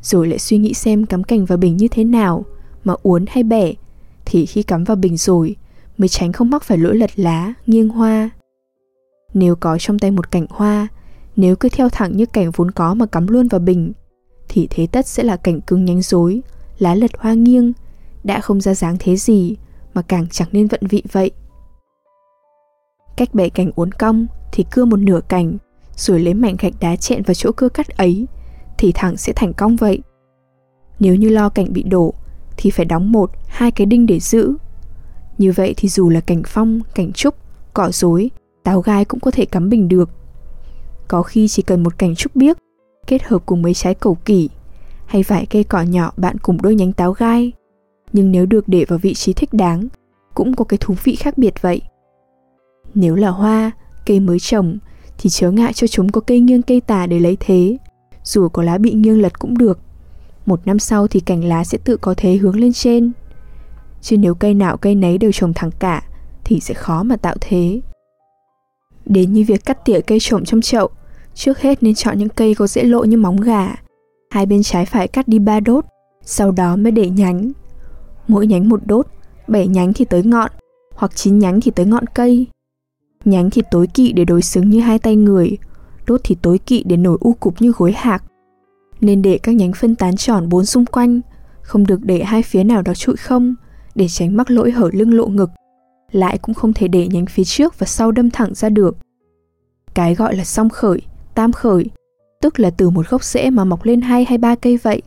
Rồi 0.03 0.29
lại 0.29 0.39
suy 0.39 0.59
nghĩ 0.59 0.75
xem 0.75 1.07
cắm 1.07 1.25
cành 1.25 1.45
vào 1.45 1.59
bình 1.59 1.77
như 1.77 1.89
thế 1.89 2.05
nào, 2.05 2.45
mà 2.85 2.95
uốn 3.03 3.25
hay 3.29 3.43
bẻ, 3.43 3.73
thì 4.25 4.47
khi 4.47 4.63
cắm 4.63 4.85
vào 4.85 4.97
bình 4.97 5.17
rồi 5.17 5.57
mới 5.99 6.09
tránh 6.09 6.33
không 6.33 6.51
mắc 6.51 6.63
phải 6.63 6.79
lỗi 6.79 6.97
lật 6.97 7.11
lá, 7.19 7.55
nghiêng 7.67 7.89
hoa. 7.89 8.31
Nếu 9.35 9.57
có 9.57 9.79
trong 9.79 9.99
tay 9.99 10.11
một 10.11 10.31
cảnh 10.31 10.47
hoa, 10.51 10.89
nếu 11.37 11.57
cứ 11.57 11.69
theo 11.69 11.89
thẳng 11.89 12.17
như 12.17 12.27
cảnh 12.27 12.51
vốn 12.51 12.71
có 12.71 12.95
mà 12.95 13.07
cắm 13.07 13.27
luôn 13.27 13.49
vào 13.49 13.59
bình, 13.59 13.93
thì 14.49 14.67
thế 14.71 14.87
tất 14.87 15.07
sẽ 15.07 15.23
là 15.23 15.37
cảnh 15.37 15.61
cứng 15.61 15.85
nhánh 15.85 16.03
rối, 16.03 16.43
lá 16.79 16.95
lật 16.95 17.11
hoa 17.19 17.33
nghiêng, 17.33 17.73
đã 18.25 18.41
không 18.41 18.61
ra 18.61 18.75
dáng 18.75 18.97
thế 18.99 19.17
gì 19.17 19.57
mà 19.95 20.03
càng 20.03 20.27
chẳng 20.31 20.49
nên 20.53 20.67
vận 20.67 20.81
vị 20.89 21.03
vậy. 21.13 21.31
Cách 23.17 23.35
bẻ 23.35 23.49
cành 23.49 23.71
uốn 23.77 23.93
cong 23.93 24.27
thì 24.53 24.65
cưa 24.71 24.85
một 24.85 24.97
nửa 24.97 25.21
cành, 25.29 25.57
rồi 25.97 26.21
lấy 26.21 26.35
mảnh 26.35 26.57
gạch 26.59 26.75
đá 26.81 26.97
chẹn 26.97 27.23
vào 27.23 27.35
chỗ 27.35 27.53
cưa 27.53 27.69
cắt 27.69 27.89
ấy, 27.89 28.27
thì 28.79 28.93
thẳng 28.93 29.17
sẽ 29.17 29.33
thành 29.37 29.53
cong 29.53 29.77
vậy. 29.77 30.03
Nếu 31.01 31.15
như 31.15 31.29
lo 31.29 31.49
cành 31.49 31.73
bị 31.73 31.83
đổ, 31.83 32.15
thì 32.56 32.71
phải 32.71 32.87
đóng 32.87 33.13
một, 33.13 33.31
hai 33.47 33.71
cái 33.71 33.87
đinh 33.87 34.06
để 34.06 34.21
giữ, 34.21 34.55
như 35.39 35.53
vậy 35.53 35.75
thì 35.77 35.89
dù 35.89 36.11
là 36.11 36.21
cành 36.21 36.43
phong, 36.47 36.81
cành 36.94 37.13
trúc, 37.13 37.35
cỏ 37.75 37.91
rối, 37.93 38.31
táo 38.65 38.81
gai 38.81 39.05
cũng 39.05 39.21
có 39.21 39.31
thể 39.31 39.44
cắm 39.44 39.69
bình 39.69 39.89
được. 39.89 40.11
Có 41.09 41.23
khi 41.23 41.49
chỉ 41.49 41.63
cần 41.63 41.83
một 41.83 41.99
cành 41.99 42.15
trúc 42.15 42.37
biếc, 42.37 42.59
kết 43.06 43.23
hợp 43.23 43.43
cùng 43.47 43.63
mấy 43.63 43.75
trái 43.75 43.94
cầu 43.94 44.15
kỷ, 44.15 44.49
hay 45.06 45.23
vài 45.23 45.47
cây 45.47 45.65
cỏ 45.65 45.83
nhỏ 45.83 46.13
bạn 46.17 46.39
cùng 46.39 46.63
đôi 46.63 46.75
nhánh 46.75 46.93
táo 46.93 47.13
gai. 47.13 47.53
Nhưng 48.13 48.31
nếu 48.31 48.47
được 48.47 48.69
để 48.69 48.85
vào 48.89 48.99
vị 48.99 49.15
trí 49.15 49.33
thích 49.33 49.53
đáng, 49.53 49.89
cũng 50.35 50.56
có 50.56 50.65
cái 50.65 50.79
thú 50.81 50.94
vị 51.05 51.17
khác 51.17 51.39
biệt 51.39 51.63
vậy. 51.63 51.83
Nếu 52.94 53.15
là 53.15 53.29
hoa, 53.29 53.70
cây 54.06 54.20
mới 54.20 54.39
trồng, 54.39 54.79
thì 55.19 55.31
chớ 55.31 55.51
ngại 55.51 55.72
cho 55.72 55.86
chúng 55.86 56.13
có 56.13 56.20
cây 56.20 56.41
nghiêng 56.41 56.63
cây 56.63 56.81
tà 56.81 57.06
để 57.06 57.19
lấy 57.19 57.36
thế. 57.41 57.77
Dù 58.24 58.48
có 58.48 58.63
lá 58.63 58.79
bị 58.79 58.93
nghiêng 58.93 59.22
lật 59.22 59.39
cũng 59.39 59.58
được. 59.58 59.79
Một 60.46 60.67
năm 60.67 60.79
sau 60.79 61.06
thì 61.06 61.20
cành 61.20 61.44
lá 61.44 61.65
sẽ 61.65 61.79
tự 61.84 61.96
có 61.96 62.15
thế 62.17 62.36
hướng 62.36 62.56
lên 62.56 62.72
trên 62.72 63.13
chứ 64.05 64.17
nếu 64.17 64.34
cây 64.34 64.55
nào 64.55 64.77
cây 64.77 64.94
nấy 64.94 65.19
đều 65.19 65.32
trồng 65.32 65.53
thẳng 65.55 65.70
cả 65.79 66.03
thì 66.44 66.60
sẽ 66.60 66.74
khó 66.74 67.03
mà 67.03 67.17
tạo 67.17 67.34
thế. 67.41 67.81
Đến 69.06 69.32
như 69.32 69.44
việc 69.48 69.65
cắt 69.65 69.84
tỉa 69.84 70.01
cây 70.01 70.19
trồng 70.20 70.44
trong 70.44 70.60
chậu, 70.60 70.89
trước 71.34 71.58
hết 71.58 71.82
nên 71.82 71.94
chọn 71.94 72.19
những 72.19 72.29
cây 72.29 72.55
có 72.55 72.67
dễ 72.67 72.82
lộ 72.84 73.05
như 73.05 73.17
móng 73.17 73.41
gà. 73.41 73.74
Hai 74.31 74.46
bên 74.46 74.63
trái 74.63 74.86
phải 74.86 75.08
cắt 75.08 75.29
đi 75.29 75.39
ba 75.39 75.60
đốt, 75.60 75.84
sau 76.22 76.51
đó 76.51 76.77
mới 76.77 76.93
để 76.93 77.10
nhánh. 77.10 77.53
Mỗi 78.29 78.46
nhánh 78.46 78.69
một 78.69 78.81
đốt, 78.86 79.06
bảy 79.48 79.67
nhánh 79.67 79.93
thì 79.93 80.05
tới 80.05 80.22
ngọn, 80.22 80.51
hoặc 80.94 81.17
chín 81.17 81.39
nhánh 81.39 81.60
thì 81.60 81.70
tới 81.70 81.86
ngọn 81.86 82.06
cây. 82.06 82.46
Nhánh 83.25 83.51
thì 83.51 83.63
tối 83.71 83.87
kỵ 83.87 84.13
để 84.13 84.25
đối 84.25 84.43
xứng 84.43 84.71
như 84.71 84.81
hai 84.81 84.99
tay 84.99 85.17
người, 85.17 85.59
đốt 86.07 86.21
thì 86.25 86.37
tối 86.43 86.59
kỵ 86.59 86.83
để 86.87 86.97
nổi 86.97 87.19
u 87.21 87.33
cục 87.33 87.63
như 87.63 87.73
gối 87.77 87.93
hạc. 87.97 88.25
Nên 89.01 89.23
để 89.23 89.39
các 89.39 89.55
nhánh 89.55 89.73
phân 89.73 89.97
tán 89.97 90.17
tròn 90.17 90.49
bốn 90.49 90.65
xung 90.65 90.87
quanh, 90.87 91.21
không 91.63 91.87
được 91.87 92.05
để 92.05 92.25
hai 92.25 92.43
phía 92.43 92.65
nào 92.65 92.83
đó 92.83 92.95
trụi 92.95 93.17
không, 93.17 93.55
để 93.95 94.09
tránh 94.09 94.37
mắc 94.37 94.51
lỗi 94.51 94.71
hở 94.71 94.91
lưng 94.93 95.15
lộ 95.15 95.27
ngực. 95.27 95.51
Lại 96.11 96.39
cũng 96.39 96.55
không 96.55 96.73
thể 96.73 96.89
để 96.89 97.09
nhánh 97.09 97.27
phía 97.27 97.45
trước 97.45 97.79
và 97.79 97.87
sau 97.87 98.13
đâm 98.13 98.31
thẳng 98.31 98.55
ra 98.55 98.69
được. 98.69 98.97
Cái 99.95 100.15
gọi 100.15 100.37
là 100.37 100.45
song 100.45 100.69
khởi, 100.69 101.01
tam 101.35 101.53
khởi, 101.53 101.87
tức 102.41 102.61
là 102.61 102.71
từ 102.71 102.91
một 102.91 103.09
gốc 103.09 103.25
rễ 103.25 103.51
mà 103.51 103.65
mọc 103.65 103.85
lên 103.85 104.01
hai 104.01 104.25
hay 104.25 104.39
ba 104.39 104.55
cây 104.55 104.77
vậy. 104.77 105.03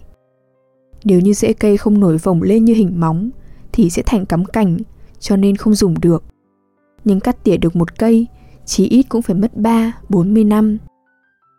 Nếu 1.04 1.20
như 1.20 1.34
rễ 1.34 1.54
cây 1.54 1.78
không 1.78 2.00
nổi 2.00 2.18
vồng 2.18 2.42
lên 2.42 2.66
như 2.66 2.74
hình 2.74 3.00
móng, 3.00 3.30
thì 3.72 3.90
sẽ 3.90 4.02
thành 4.06 4.26
cắm 4.26 4.46
cành, 4.46 4.78
cho 5.20 5.36
nên 5.36 5.56
không 5.56 5.74
dùng 5.74 5.96
được. 6.02 6.24
Nhưng 7.08 7.20
cắt 7.20 7.44
tỉa 7.44 7.58
được 7.58 7.76
một 7.76 8.00
cây, 8.00 8.28
chí 8.66 8.88
ít 8.88 9.04
cũng 9.10 9.22
phải 9.22 9.36
mất 9.36 9.58
3, 9.58 9.94
40 10.10 10.44
năm. 10.44 10.78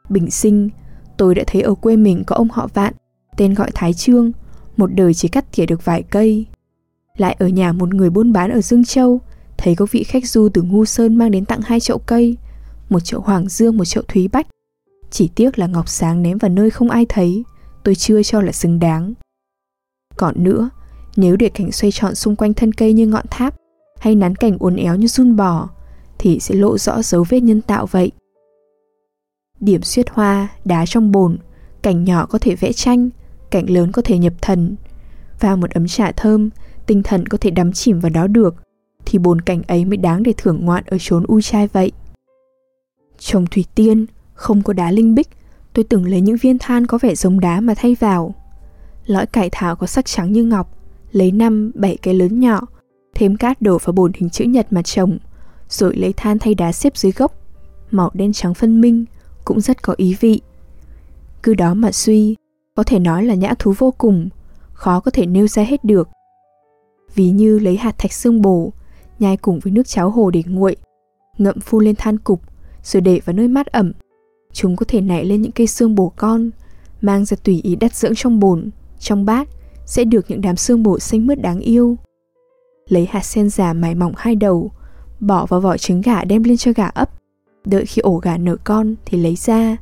Bình 0.09 0.31
sinh, 0.31 0.71
tôi 1.17 1.35
đã 1.35 1.45
thấy 1.47 1.63
ở 1.63 1.75
quê 1.75 1.97
mình 1.97 2.25
có 2.27 2.37
ông 2.37 2.49
họ 2.49 2.69
vạn, 2.75 2.95
tên 3.37 3.55
gọi 3.55 3.71
Thái 3.75 3.95
Trương, 3.95 4.33
một 4.77 4.91
đời 4.95 5.15
chỉ 5.15 5.29
cắt 5.29 5.45
tỉa 5.57 5.67
được 5.67 5.85
vài 5.85 6.03
cây. 6.03 6.47
Lại 7.17 7.37
ở 7.39 7.49
nhà 7.49 7.73
một 7.73 7.95
người 7.95 8.11
buôn 8.11 8.33
bán 8.33 8.51
ở 8.51 8.61
Dương 8.61 8.85
Châu 8.85 9.21
Thấy 9.59 9.75
có 9.75 9.87
vị 9.91 10.05
khách 10.05 10.27
du 10.27 10.49
từ 10.55 10.63
Ngu 10.63 10.85
Sơn 10.85 11.17
mang 11.17 11.31
đến 11.31 11.45
tặng 11.45 11.61
hai 11.65 11.81
chậu 11.81 11.99
cây 11.99 12.37
Một 12.89 13.01
chậu 13.01 13.21
Hoàng 13.21 13.49
Dương, 13.49 13.77
một 13.77 13.85
chậu 13.85 14.05
Thúy 14.09 14.29
Bách 14.29 14.47
Chỉ 15.11 15.31
tiếc 15.35 15.59
là 15.59 15.67
ngọc 15.67 15.89
sáng 15.89 16.23
ném 16.23 16.39
vào 16.39 16.49
nơi 16.49 16.71
không 16.71 16.91
ai 16.91 17.07
thấy 17.09 17.45
Tôi 17.85 17.95
chưa 17.95 18.23
cho 18.23 18.41
là 18.41 18.53
xứng 18.53 18.79
đáng 18.79 19.15
Còn 20.17 20.45
nữa, 20.45 20.71
nếu 21.17 21.37
để 21.37 21.49
cảnh 21.49 21.73
xoay 21.73 21.93
tròn 21.93 22.15
xung 22.15 22.37
quanh 22.37 22.55
thân 22.55 22.73
cây 22.73 22.93
như 22.93 23.07
ngọn 23.07 23.25
tháp 23.31 23.55
hay 23.99 24.15
nắn 24.15 24.35
cảnh 24.35 24.57
uốn 24.59 24.77
éo 24.77 24.97
như 24.97 25.07
run 25.07 25.37
bò 25.37 25.69
thì 26.19 26.41
sẽ 26.41 26.55
lộ 26.55 26.79
rõ 26.79 27.03
dấu 27.03 27.25
vết 27.29 27.41
nhân 27.41 27.61
tạo 27.61 27.87
vậy. 27.87 28.13
Điểm 29.61 29.83
xuyết 29.83 30.11
hoa, 30.11 30.49
đá 30.65 30.85
trong 30.87 31.13
bồn, 31.13 31.39
cảnh 31.83 32.05
nhỏ 32.05 32.27
có 32.27 32.39
thể 32.39 32.55
vẽ 32.55 32.73
tranh, 32.73 33.11
cảnh 33.51 33.71
lớn 33.71 33.93
có 33.93 34.03
thể 34.03 34.19
nhập 34.19 34.33
thần. 34.41 34.77
Và 35.41 35.57
một 35.57 35.71
ấm 35.71 35.87
trà 35.87 36.13
thơm, 36.13 36.51
tinh 36.87 37.03
thần 37.03 37.27
có 37.29 37.39
thể 37.41 37.51
đắm 37.51 37.73
chìm 37.73 38.01
vào 38.01 38.11
đó 38.11 38.27
được, 38.27 38.55
thì 39.07 39.19
bồn 39.19 39.41
cảnh 39.41 39.63
ấy 39.67 39.85
mới 39.85 39.97
đáng 39.97 40.23
để 40.23 40.33
thưởng 40.37 40.65
ngoạn 40.65 40.85
ở 40.87 40.97
chốn 41.01 41.25
u 41.29 41.41
trai 41.41 41.67
vậy. 41.67 41.93
Trồng 43.19 43.47
thủy 43.47 43.65
tiên, 43.75 44.07
không 44.35 44.63
có 44.63 44.73
đá 44.73 44.91
linh 44.91 45.15
bích, 45.15 45.29
tôi 45.73 45.85
từng 45.85 46.07
lấy 46.07 46.21
những 46.21 46.37
viên 46.37 46.59
than 46.59 46.87
có 46.87 46.99
vẻ 46.99 47.15
giống 47.15 47.41
đá 47.41 47.61
mà 47.61 47.75
thay 47.77 47.97
vào. 48.01 48.35
Lõi 49.07 49.27
cải 49.27 49.49
thảo 49.53 49.77
có 49.77 49.87
sắc 49.87 50.07
trắng 50.07 50.33
như 50.33 50.45
ngọc, 50.45 50.79
lấy 51.13 51.33
năm 51.33 51.73
bảy 51.75 51.97
cái 52.03 52.15
lớn 52.15 52.41
nhỏ, 52.41 52.61
thêm 53.19 53.37
cát 53.37 53.63
đổ 53.63 53.79
vào 53.79 53.93
bồn 53.93 54.13
hình 54.15 54.31
chữ 54.31 54.45
nhật 54.45 54.67
mà 54.71 54.83
trồng, 54.83 55.19
rồi 55.69 55.97
lấy 55.97 56.13
than 56.13 56.39
thay 56.39 56.55
đá 56.55 56.73
xếp 56.73 56.97
dưới 56.97 57.13
gốc, 57.13 57.35
màu 57.91 58.11
đen 58.15 58.33
trắng 58.33 58.55
phân 58.55 58.81
minh, 58.81 59.05
cũng 59.45 59.61
rất 59.61 59.83
có 59.83 59.95
ý 59.97 60.17
vị. 60.21 60.41
Cứ 61.43 61.55
đó 61.55 61.75
mà 61.75 61.93
suy, 61.93 62.37
có 62.77 62.83
thể 62.83 62.99
nói 62.99 63.25
là 63.25 63.35
nhã 63.35 63.55
thú 63.59 63.75
vô 63.79 63.91
cùng, 63.99 64.29
khó 64.73 65.01
có 65.01 65.11
thể 65.11 65.27
nêu 65.27 65.47
ra 65.47 65.63
hết 65.63 65.85
được. 65.85 66.09
Ví 67.15 67.31
như 67.31 67.59
lấy 67.59 67.77
hạt 67.77 67.99
thạch 67.99 68.13
xương 68.13 68.43
bồ, 68.43 68.73
nhai 69.19 69.37
cùng 69.37 69.59
với 69.59 69.73
nước 69.73 69.87
cháo 69.87 70.11
hồ 70.11 70.31
để 70.31 70.43
nguội, 70.47 70.77
ngậm 71.39 71.61
phu 71.61 71.81
lên 71.81 71.95
than 71.97 72.19
cục, 72.19 72.41
rồi 72.83 73.01
để 73.01 73.21
vào 73.25 73.37
nơi 73.37 73.49
mát 73.49 73.67
ẩm. 73.67 73.93
Chúng 74.53 74.77
có 74.77 74.87
thể 74.89 75.01
nảy 75.01 75.25
lên 75.25 75.43
những 75.43 75.53
cây 75.53 75.67
xương 75.67 75.95
bồ 75.95 76.13
con, 76.17 76.51
mang 77.01 77.25
ra 77.25 77.37
tùy 77.45 77.61
ý 77.63 77.77
đắt 77.77 77.95
dưỡng 77.95 78.15
trong 78.17 78.41
bồn, 78.41 78.71
trong 78.99 79.25
bát, 79.25 79.49
sẽ 79.87 80.05
được 80.05 80.25
những 80.29 80.41
đám 80.41 80.57
xương 80.57 80.83
bồ 80.83 80.99
xanh 80.99 81.27
mướt 81.27 81.41
đáng 81.41 81.61
yêu. 81.61 81.97
Lấy 82.89 83.07
hạt 83.11 83.25
sen 83.25 83.51
già 83.51 83.73
mài 83.73 83.95
mỏng 83.95 84.13
hai 84.17 84.37
đầu, 84.37 84.71
bỏ 85.21 85.47
vào 85.47 85.61
vỏ 85.61 85.77
trứng 85.77 86.01
gà 86.01 86.25
đem 86.25 86.43
lên 86.43 86.57
cho 86.57 86.73
gà 86.77 86.87
ấp, 86.87 87.11
đợi 87.65 87.87
khi 87.87 88.01
ổ 88.01 88.17
gà 88.17 88.37
nở 88.37 88.57
con 88.65 88.95
thì 89.05 89.19
lấy 89.19 89.37
ra. 89.37 89.77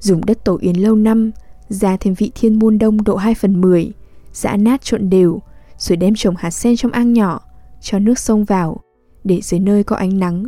Dùng 0.00 0.26
đất 0.26 0.44
tổ 0.44 0.58
yến 0.60 0.76
lâu 0.76 0.94
năm, 0.94 1.30
ra 1.68 1.96
thêm 1.96 2.14
vị 2.14 2.32
thiên 2.34 2.58
môn 2.58 2.78
đông 2.78 3.04
độ 3.04 3.16
2 3.16 3.34
phần 3.34 3.60
10, 3.60 3.92
giã 4.32 4.56
nát 4.56 4.82
trộn 4.82 5.10
đều, 5.10 5.40
rồi 5.78 5.96
đem 5.96 6.14
trồng 6.16 6.36
hạt 6.36 6.50
sen 6.50 6.76
trong 6.76 6.92
ang 6.92 7.12
nhỏ, 7.12 7.40
cho 7.80 7.98
nước 7.98 8.18
sông 8.18 8.44
vào, 8.44 8.80
để 9.24 9.40
dưới 9.42 9.60
nơi 9.60 9.84
có 9.84 9.96
ánh 9.96 10.18
nắng. 10.18 10.44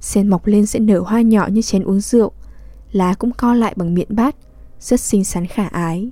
Sen 0.00 0.28
mọc 0.28 0.46
lên 0.46 0.66
sẽ 0.66 0.78
nở 0.80 1.00
hoa 1.00 1.20
nhỏ 1.20 1.48
như 1.52 1.62
chén 1.62 1.82
uống 1.82 2.00
rượu, 2.00 2.32
lá 2.92 3.14
cũng 3.14 3.30
co 3.30 3.54
lại 3.54 3.74
bằng 3.76 3.94
miệng 3.94 4.08
bát, 4.08 4.36
rất 4.80 5.00
xinh 5.00 5.24
xắn 5.24 5.46
khả 5.46 5.66
ái. 5.66 6.10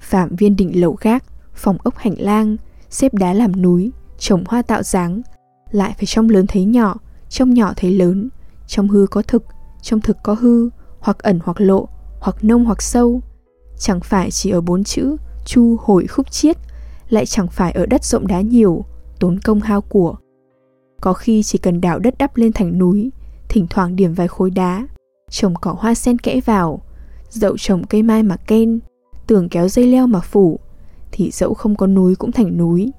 Phạm 0.00 0.36
viên 0.36 0.56
định 0.56 0.80
lầu 0.80 0.96
gác, 1.00 1.24
phòng 1.54 1.78
ốc 1.82 1.96
hành 1.96 2.14
lang, 2.18 2.56
xếp 2.90 3.14
đá 3.14 3.32
làm 3.32 3.62
núi, 3.62 3.92
trồng 4.18 4.44
hoa 4.48 4.62
tạo 4.62 4.82
dáng, 4.82 5.22
lại 5.70 5.94
phải 5.96 6.06
trong 6.06 6.28
lớn 6.28 6.46
thấy 6.46 6.64
nhỏ, 6.64 6.94
trong 7.28 7.54
nhỏ 7.54 7.72
thấy 7.76 7.90
lớn, 7.94 8.28
trong 8.66 8.88
hư 8.88 9.06
có 9.10 9.22
thực, 9.22 9.44
trong 9.82 10.00
thực 10.00 10.16
có 10.22 10.34
hư, 10.34 10.68
hoặc 11.00 11.18
ẩn 11.18 11.40
hoặc 11.44 11.60
lộ, 11.60 11.88
hoặc 12.20 12.44
nông 12.44 12.64
hoặc 12.64 12.82
sâu. 12.82 13.20
Chẳng 13.78 14.00
phải 14.00 14.30
chỉ 14.30 14.50
ở 14.50 14.60
bốn 14.60 14.84
chữ 14.84 15.16
chu 15.44 15.76
hồi 15.80 16.06
khúc 16.06 16.30
chiết, 16.30 16.56
lại 17.08 17.26
chẳng 17.26 17.48
phải 17.48 17.72
ở 17.72 17.86
đất 17.86 18.04
rộng 18.04 18.26
đá 18.26 18.40
nhiều, 18.40 18.84
tốn 19.18 19.38
công 19.38 19.60
hao 19.60 19.80
của. 19.80 20.16
Có 21.00 21.12
khi 21.12 21.42
chỉ 21.42 21.58
cần 21.58 21.80
đào 21.80 21.98
đất 21.98 22.14
đắp 22.18 22.36
lên 22.36 22.52
thành 22.52 22.78
núi, 22.78 23.10
thỉnh 23.48 23.66
thoảng 23.70 23.96
điểm 23.96 24.14
vài 24.14 24.28
khối 24.28 24.50
đá, 24.50 24.86
trồng 25.30 25.54
cỏ 25.54 25.76
hoa 25.78 25.94
sen 25.94 26.18
kẽ 26.18 26.40
vào, 26.40 26.82
dậu 27.28 27.56
trồng 27.58 27.86
cây 27.86 28.02
mai 28.02 28.22
mà 28.22 28.36
ken, 28.36 28.78
tường 29.26 29.48
kéo 29.48 29.68
dây 29.68 29.86
leo 29.86 30.06
mà 30.06 30.20
phủ, 30.20 30.58
thì 31.12 31.30
dẫu 31.30 31.54
không 31.54 31.76
có 31.76 31.86
núi 31.86 32.14
cũng 32.14 32.32
thành 32.32 32.56
núi. 32.56 32.90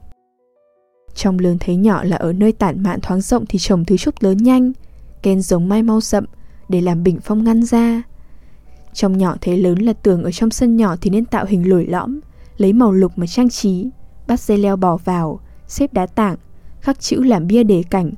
Trong 1.16 1.40
lớn 1.40 1.58
thấy 1.60 1.76
nhỏ 1.76 2.04
là 2.04 2.18
ở 2.18 2.34
nơi 2.34 2.52
tản 2.52 2.84
mạn 2.84 3.00
thoáng 3.02 3.22
rộng 3.22 3.46
thì 3.46 3.60
trồng 3.60 3.86
thứ 3.86 3.98
trúc 3.98 4.16
lớn 4.20 4.38
nhanh, 4.38 4.72
ken 5.22 5.42
giống 5.42 5.70
mai 5.70 5.84
mau 5.84 6.02
rậm 6.02 6.26
để 6.70 6.82
làm 6.82 7.04
bình 7.04 7.20
phong 7.24 7.44
ngăn 7.44 7.64
ra. 7.64 8.04
Trong 8.94 9.18
nhỏ 9.18 9.36
thấy 9.42 9.58
lớn 9.58 9.80
là 9.80 9.94
tường 9.94 10.24
ở 10.24 10.32
trong 10.32 10.50
sân 10.50 10.78
nhỏ 10.78 10.96
thì 11.02 11.10
nên 11.10 11.26
tạo 11.26 11.46
hình 11.46 11.70
lồi 11.70 11.86
lõm, 11.86 12.20
lấy 12.58 12.74
màu 12.74 12.92
lục 12.92 13.12
mà 13.16 13.28
trang 13.28 13.50
trí, 13.50 13.90
bắt 14.28 14.40
dây 14.40 14.58
leo 14.58 14.76
bò 14.76 14.98
vào, 14.98 15.40
xếp 15.68 15.94
đá 15.94 16.06
tảng, 16.06 16.38
khắc 16.80 17.00
chữ 17.00 17.24
làm 17.24 17.48
bia 17.48 17.64
đề 17.64 17.84
cảnh, 17.90 18.12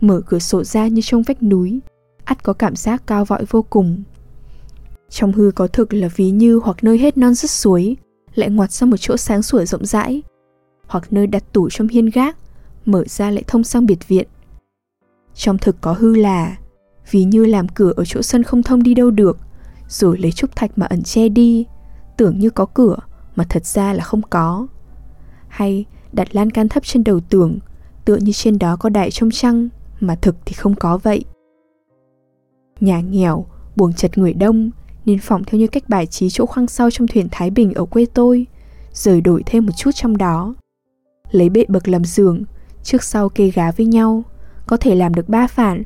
mở 0.00 0.20
cửa 0.26 0.38
sổ 0.38 0.64
ra 0.64 0.86
như 0.86 1.00
trong 1.04 1.22
vách 1.22 1.42
núi, 1.42 1.80
ắt 2.24 2.42
có 2.42 2.52
cảm 2.52 2.76
giác 2.76 3.02
cao 3.06 3.24
vọi 3.24 3.44
vô 3.50 3.64
cùng. 3.70 4.02
Trong 5.10 5.32
hư 5.32 5.50
có 5.54 5.66
thực 5.66 5.94
là 5.94 6.08
ví 6.16 6.30
như 6.30 6.60
hoặc 6.64 6.84
nơi 6.84 6.98
hết 6.98 7.18
non 7.18 7.34
dứt 7.34 7.50
suối, 7.50 7.96
lại 8.38 8.50
ngoặt 8.50 8.72
sang 8.72 8.90
một 8.90 8.96
chỗ 8.96 9.16
sáng 9.16 9.42
sủa 9.42 9.64
rộng 9.64 9.86
rãi, 9.86 10.22
hoặc 10.86 11.12
nơi 11.12 11.26
đặt 11.26 11.44
tủ 11.52 11.70
trong 11.70 11.88
hiên 11.88 12.10
gác, 12.10 12.36
mở 12.84 13.04
ra 13.06 13.30
lại 13.30 13.44
thông 13.46 13.64
sang 13.64 13.86
biệt 13.86 14.08
viện. 14.08 14.28
Trong 15.34 15.58
thực 15.58 15.80
có 15.80 15.92
hư 15.92 16.14
là, 16.14 16.56
ví 17.10 17.24
như 17.24 17.44
làm 17.44 17.68
cửa 17.68 17.92
ở 17.96 18.04
chỗ 18.04 18.22
sân 18.22 18.42
không 18.42 18.62
thông 18.62 18.82
đi 18.82 18.94
đâu 18.94 19.10
được, 19.10 19.38
rồi 19.88 20.18
lấy 20.18 20.32
trúc 20.32 20.56
thạch 20.56 20.70
mà 20.76 20.86
ẩn 20.86 21.02
che 21.02 21.28
đi, 21.28 21.66
tưởng 22.16 22.38
như 22.38 22.50
có 22.50 22.66
cửa 22.66 22.96
mà 23.36 23.44
thật 23.48 23.66
ra 23.66 23.92
là 23.92 24.04
không 24.04 24.22
có. 24.22 24.66
Hay 25.48 25.84
đặt 26.12 26.34
lan 26.34 26.50
can 26.50 26.68
thấp 26.68 26.82
trên 26.86 27.04
đầu 27.04 27.20
tường, 27.20 27.58
tựa 28.04 28.16
như 28.16 28.32
trên 28.32 28.58
đó 28.58 28.76
có 28.76 28.88
đại 28.88 29.10
trong 29.10 29.30
trăng, 29.30 29.68
mà 30.00 30.14
thực 30.14 30.36
thì 30.44 30.54
không 30.54 30.74
có 30.74 30.98
vậy. 30.98 31.24
Nhà 32.80 33.00
nghèo, 33.00 33.46
buồng 33.76 33.92
chật 33.92 34.18
người 34.18 34.32
đông, 34.32 34.70
nên 35.08 35.18
phỏng 35.18 35.44
theo 35.44 35.60
như 35.60 35.66
cách 35.66 35.88
bài 35.88 36.06
trí 36.06 36.30
chỗ 36.30 36.46
khoang 36.46 36.66
sau 36.66 36.90
trong 36.90 37.06
thuyền 37.06 37.28
Thái 37.30 37.50
Bình 37.50 37.74
ở 37.74 37.84
quê 37.84 38.06
tôi, 38.14 38.46
rồi 38.92 39.20
đổi 39.20 39.42
thêm 39.46 39.66
một 39.66 39.72
chút 39.76 39.90
trong 39.94 40.16
đó. 40.16 40.54
Lấy 41.30 41.48
bệ 41.48 41.64
bậc 41.68 41.88
làm 41.88 42.04
giường, 42.04 42.44
trước 42.82 43.02
sau 43.02 43.28
kê 43.28 43.50
gá 43.50 43.70
với 43.70 43.86
nhau, 43.86 44.22
có 44.66 44.76
thể 44.76 44.94
làm 44.94 45.14
được 45.14 45.28
ba 45.28 45.46
phản, 45.46 45.82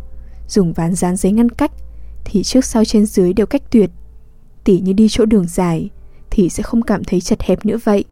dùng 0.49 0.73
ván 0.73 0.95
dán 0.95 1.17
giấy 1.17 1.33
ngăn 1.33 1.49
cách, 1.49 1.73
thì 2.25 2.43
trước 2.43 2.64
sau 2.64 2.85
trên 2.85 3.07
dưới 3.07 3.33
đều 3.33 3.47
cách 3.47 3.62
tuyệt. 3.71 3.91
Tỉ 4.64 4.81
như 4.81 4.93
đi 4.93 5.07
chỗ 5.11 5.25
đường 5.25 5.49
dài, 5.49 5.91
thì 6.31 6.49
sẽ 6.49 6.62
không 6.62 6.83
cảm 6.83 7.05
thấy 7.05 7.21
chật 7.21 7.43
hẹp 7.43 7.67
nữa 7.67 7.79
vậy. 7.85 8.05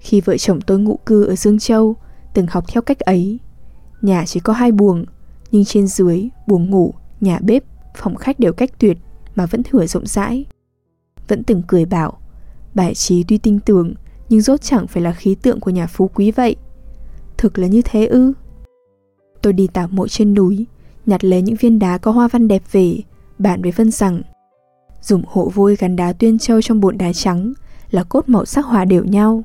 Khi 0.00 0.20
vợ 0.20 0.36
chồng 0.36 0.60
tôi 0.60 0.78
ngụ 0.78 0.98
cư 1.06 1.24
ở 1.24 1.36
Dương 1.36 1.58
Châu, 1.58 1.96
từng 2.34 2.46
học 2.46 2.64
theo 2.68 2.82
cách 2.82 3.00
ấy. 3.00 3.38
Nhà 4.02 4.24
chỉ 4.26 4.40
có 4.40 4.52
hai 4.52 4.72
buồng, 4.72 5.04
nhưng 5.50 5.64
trên 5.64 5.86
dưới, 5.86 6.28
buồng 6.46 6.70
ngủ, 6.70 6.94
nhà 7.20 7.38
bếp, 7.42 7.64
phòng 7.96 8.16
khách 8.16 8.40
đều 8.40 8.52
cách 8.52 8.70
tuyệt 8.78 8.98
mà 9.36 9.46
vẫn 9.46 9.62
thừa 9.62 9.86
rộng 9.86 10.06
rãi. 10.06 10.44
Vẫn 11.28 11.44
từng 11.44 11.62
cười 11.68 11.84
bảo, 11.84 12.18
bài 12.74 12.94
trí 12.94 13.24
tuy 13.28 13.38
tinh 13.38 13.60
tường, 13.60 13.94
nhưng 14.28 14.40
rốt 14.40 14.62
chẳng 14.62 14.86
phải 14.86 15.02
là 15.02 15.12
khí 15.12 15.34
tượng 15.34 15.60
của 15.60 15.70
nhà 15.70 15.86
phú 15.86 16.10
quý 16.14 16.30
vậy. 16.30 16.56
Thực 17.36 17.58
là 17.58 17.66
như 17.66 17.82
thế 17.84 18.06
ư? 18.06 18.32
Tôi 19.42 19.52
đi 19.52 19.66
tảo 19.66 19.88
mộ 19.88 20.08
trên 20.08 20.34
núi, 20.34 20.66
nhặt 21.06 21.24
lấy 21.24 21.42
những 21.42 21.56
viên 21.56 21.78
đá 21.78 21.98
có 21.98 22.10
hoa 22.10 22.28
văn 22.28 22.48
đẹp 22.48 22.62
về, 22.72 22.98
bạn 23.38 23.62
với 23.62 23.72
Vân 23.72 23.90
rằng 23.90 24.22
dùng 25.02 25.22
hộ 25.26 25.48
vôi 25.54 25.76
gắn 25.76 25.96
đá 25.96 26.12
tuyên 26.12 26.38
châu 26.38 26.62
trong 26.62 26.80
bộn 26.80 26.98
đá 26.98 27.12
trắng 27.12 27.52
là 27.90 28.04
cốt 28.04 28.28
màu 28.28 28.44
sắc 28.44 28.66
hòa 28.66 28.84
đều 28.84 29.04
nhau. 29.04 29.44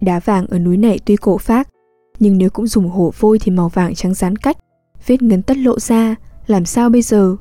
Đá 0.00 0.20
vàng 0.20 0.46
ở 0.46 0.58
núi 0.58 0.76
này 0.76 0.98
tuy 1.04 1.16
cổ 1.16 1.38
phác, 1.38 1.68
nhưng 2.18 2.38
nếu 2.38 2.50
cũng 2.50 2.66
dùng 2.66 2.88
hổ 2.88 3.12
vôi 3.18 3.38
thì 3.38 3.52
màu 3.52 3.68
vàng 3.68 3.94
trắng 3.94 4.14
rán 4.14 4.36
cách, 4.36 4.56
vết 5.06 5.22
ngấn 5.22 5.42
tất 5.42 5.56
lộ 5.56 5.80
ra, 5.80 6.14
làm 6.46 6.64
sao 6.64 6.90
bây 6.90 7.02
giờ? 7.02 7.36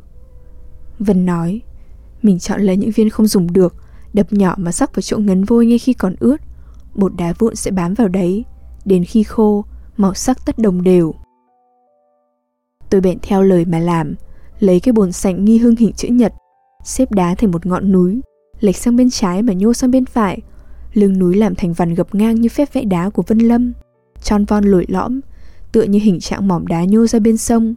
Vân 0.99 1.25
nói, 1.25 1.61
mình 2.21 2.39
chọn 2.39 2.61
lấy 2.61 2.77
những 2.77 2.91
viên 2.91 3.09
không 3.09 3.27
dùng 3.27 3.53
được, 3.53 3.75
đập 4.13 4.33
nhỏ 4.33 4.55
mà 4.57 4.71
sắc 4.71 4.95
vào 4.95 5.01
chỗ 5.01 5.17
ngấn 5.17 5.43
vôi 5.43 5.65
ngay 5.65 5.79
khi 5.79 5.93
còn 5.93 6.15
ướt. 6.19 6.37
Bột 6.95 7.11
đá 7.17 7.33
vụn 7.39 7.55
sẽ 7.55 7.71
bám 7.71 7.93
vào 7.93 8.07
đấy, 8.07 8.45
đến 8.85 9.05
khi 9.05 9.23
khô, 9.23 9.65
màu 9.97 10.13
sắc 10.13 10.45
tất 10.45 10.59
đồng 10.59 10.83
đều. 10.83 11.13
Tôi 12.89 13.01
bèn 13.01 13.17
theo 13.21 13.41
lời 13.41 13.65
mà 13.65 13.79
làm, 13.79 14.15
lấy 14.59 14.79
cái 14.79 14.93
bồn 14.93 15.11
sành 15.11 15.45
nghi 15.45 15.57
hương 15.57 15.75
hình 15.75 15.93
chữ 15.93 16.07
nhật, 16.07 16.33
xếp 16.83 17.11
đá 17.11 17.35
thành 17.35 17.51
một 17.51 17.65
ngọn 17.65 17.91
núi, 17.91 18.21
lệch 18.59 18.77
sang 18.77 18.95
bên 18.95 19.09
trái 19.09 19.41
mà 19.41 19.53
nhô 19.53 19.73
sang 19.73 19.91
bên 19.91 20.05
phải, 20.05 20.39
lưng 20.93 21.19
núi 21.19 21.35
làm 21.35 21.55
thành 21.55 21.73
vằn 21.73 21.93
gập 21.93 22.15
ngang 22.15 22.41
như 22.41 22.49
phép 22.49 22.73
vẽ 22.73 22.83
đá 22.83 23.09
của 23.09 23.23
Vân 23.27 23.39
Lâm, 23.39 23.73
tròn 24.23 24.45
von 24.45 24.63
lồi 24.63 24.85
lõm, 24.87 25.19
tựa 25.71 25.83
như 25.83 25.99
hình 25.99 26.19
trạng 26.19 26.47
mỏm 26.47 26.67
đá 26.67 26.85
nhô 26.85 27.07
ra 27.07 27.19
bên 27.19 27.37
sông. 27.37 27.75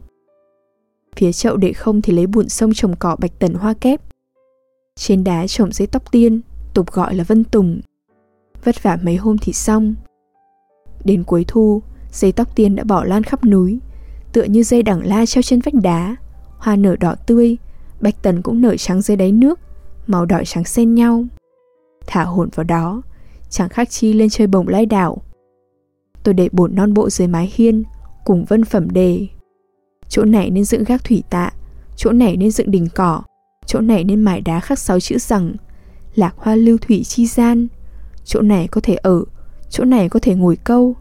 Phía 1.15 1.31
chậu 1.31 1.57
để 1.57 1.73
không 1.73 2.01
thì 2.01 2.13
lấy 2.13 2.27
bùn 2.27 2.49
sông 2.49 2.73
trồng 2.73 2.95
cỏ 2.95 3.15
bạch 3.19 3.39
tần 3.39 3.53
hoa 3.53 3.73
kép. 3.73 4.01
Trên 4.95 5.23
đá 5.23 5.47
trồng 5.47 5.71
dây 5.71 5.87
tóc 5.87 6.11
tiên, 6.11 6.41
tục 6.73 6.91
gọi 6.91 7.15
là 7.15 7.23
vân 7.23 7.43
tùng. 7.43 7.81
Vất 8.63 8.83
vả 8.83 8.97
mấy 9.03 9.15
hôm 9.15 9.37
thì 9.37 9.53
xong. 9.53 9.95
Đến 11.03 11.23
cuối 11.23 11.45
thu, 11.47 11.81
dây 12.11 12.31
tóc 12.31 12.55
tiên 12.55 12.75
đã 12.75 12.83
bỏ 12.83 13.03
lan 13.03 13.23
khắp 13.23 13.45
núi, 13.45 13.79
tựa 14.33 14.43
như 14.43 14.63
dây 14.63 14.83
đẳng 14.83 15.07
la 15.07 15.25
treo 15.25 15.41
trên 15.41 15.59
vách 15.59 15.73
đá, 15.73 16.15
hoa 16.57 16.75
nở 16.75 16.95
đỏ 16.99 17.15
tươi, 17.27 17.57
bạch 18.01 18.21
tần 18.21 18.41
cũng 18.41 18.61
nở 18.61 18.75
trắng 18.77 19.01
dưới 19.01 19.17
đáy 19.17 19.31
nước, 19.31 19.59
màu 20.07 20.25
đỏ 20.25 20.41
trắng 20.45 20.63
xen 20.63 20.95
nhau. 20.95 21.25
Thả 22.07 22.23
hồn 22.23 22.49
vào 22.55 22.63
đó, 22.63 23.01
chẳng 23.49 23.69
khác 23.69 23.89
chi 23.89 24.13
lên 24.13 24.29
chơi 24.29 24.47
bồng 24.47 24.67
lai 24.67 24.85
đảo. 24.85 25.17
Tôi 26.23 26.33
để 26.33 26.49
bổn 26.51 26.75
non 26.75 26.93
bộ 26.93 27.09
dưới 27.09 27.27
mái 27.27 27.51
hiên, 27.55 27.83
cùng 28.25 28.45
vân 28.45 28.65
phẩm 28.65 28.89
đề. 28.89 29.27
Chỗ 30.09 30.25
này 30.25 30.49
nên 30.49 30.63
dựng 30.63 30.83
gác 30.83 31.03
thủy 31.03 31.23
tạ, 31.29 31.51
chỗ 31.95 32.11
này 32.11 32.37
nên 32.37 32.51
dựng 32.51 32.71
đình 32.71 32.87
cỏ, 32.95 33.21
chỗ 33.65 33.81
này 33.81 34.03
nên 34.03 34.21
mài 34.21 34.41
đá 34.41 34.59
khắc 34.59 34.79
sáu 34.79 34.99
chữ 34.99 35.17
rằng 35.17 35.55
lạc 36.15 36.33
hoa 36.37 36.55
lưu 36.55 36.77
thủy 36.77 37.03
chi 37.03 37.27
gian, 37.27 37.67
chỗ 38.23 38.41
này 38.41 38.67
có 38.67 38.81
thể 38.81 38.95
ở, 38.95 39.23
chỗ 39.69 39.83
này 39.83 40.09
có 40.09 40.19
thể 40.19 40.35
ngồi 40.35 40.55
câu, 40.55 40.95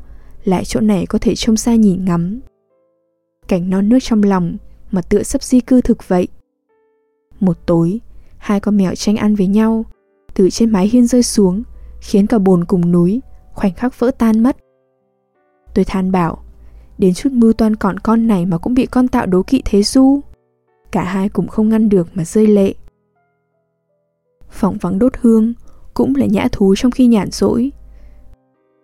lại 0.45 0.65
chỗ 0.65 0.81
này 0.81 1.07
có 1.07 1.19
thể 1.19 1.35
trông 1.35 1.57
xa 1.57 1.75
nhìn 1.75 2.05
ngắm. 2.05 2.41
Cảnh 3.49 3.71
non 3.71 3.89
nước 3.89 3.99
trong 4.03 4.23
lòng 4.23 4.57
mà 4.91 5.03
tựa 5.03 5.23
sắp 5.23 5.43
di 5.43 5.61
cư 5.61 5.81
thực 5.81 6.09
vậy. 6.09 6.29
Một 7.41 7.67
tối, 7.67 8.01
hai 8.37 8.61
con 8.61 8.77
mèo 8.77 8.95
tranh 8.95 9.17
ăn 9.17 9.35
với 9.35 9.47
nhau, 9.47 9.85
từ 10.35 10.51
trên 10.51 10.71
mái 10.71 10.89
hiên 10.89 11.07
rơi 11.07 11.23
xuống, 11.23 11.63
khiến 12.01 12.27
cả 12.27 12.39
bồn 12.39 12.65
cùng 12.65 12.93
núi 12.93 13.21
khoảnh 13.53 13.75
khắc 13.75 14.01
vỡ 14.01 14.11
tan 14.19 14.43
mất. 14.43 14.57
Tôi 15.75 15.85
than 15.85 16.13
bảo, 16.13 16.45
đến 16.99 17.15
chút 17.15 17.33
mưu 17.33 17.53
toan 17.53 17.77
còn 17.77 17.99
con 17.99 18.27
này 18.27 18.47
mà 18.47 18.59
cũng 18.59 18.75
bị 18.75 18.87
con 18.87 19.09
tạo 19.09 19.27
đố 19.27 19.43
kỵ 19.43 19.63
thế 19.65 19.83
du. 19.83 20.21
Cả 20.93 21.05
hai 21.05 21.29
cũng 21.29 21.49
không 21.49 21.69
ngăn 21.69 21.89
được 21.89 22.09
mà 22.15 22.25
rơi 22.25 22.47
lệ. 22.47 22.75
Phòng 24.51 24.79
vắng 24.81 24.99
đốt 24.99 25.13
hương 25.21 25.53
cũng 25.95 26.15
là 26.17 26.27
nhã 26.27 26.49
thú 26.53 26.75
trong 26.77 26.91
khi 26.91 27.07
nhàn 27.07 27.31
rỗi. 27.31 27.73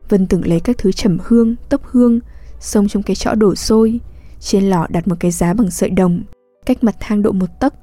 Vân 0.09 0.27
từng 0.27 0.47
lấy 0.47 0.61
các 0.61 0.79
thứ 0.79 0.93
trầm 0.93 1.19
hương, 1.25 1.57
tốc 1.69 1.81
hương, 1.85 2.21
xông 2.61 2.89
trong 2.89 3.03
cái 3.03 3.17
chõ 3.17 3.35
đổ 3.35 3.55
sôi, 3.55 4.01
trên 4.41 4.71
lò 4.71 4.87
đặt 4.91 5.09
một 5.09 5.17
cái 5.21 5.31
giá 5.31 5.55
bằng 5.55 5.71
sợi 5.71 5.91
đồng, 5.91 6.23
cách 6.67 6.85
mặt 6.85 6.97
thang 7.01 7.23
độ 7.23 7.33
một 7.33 7.61
tấc, 7.61 7.75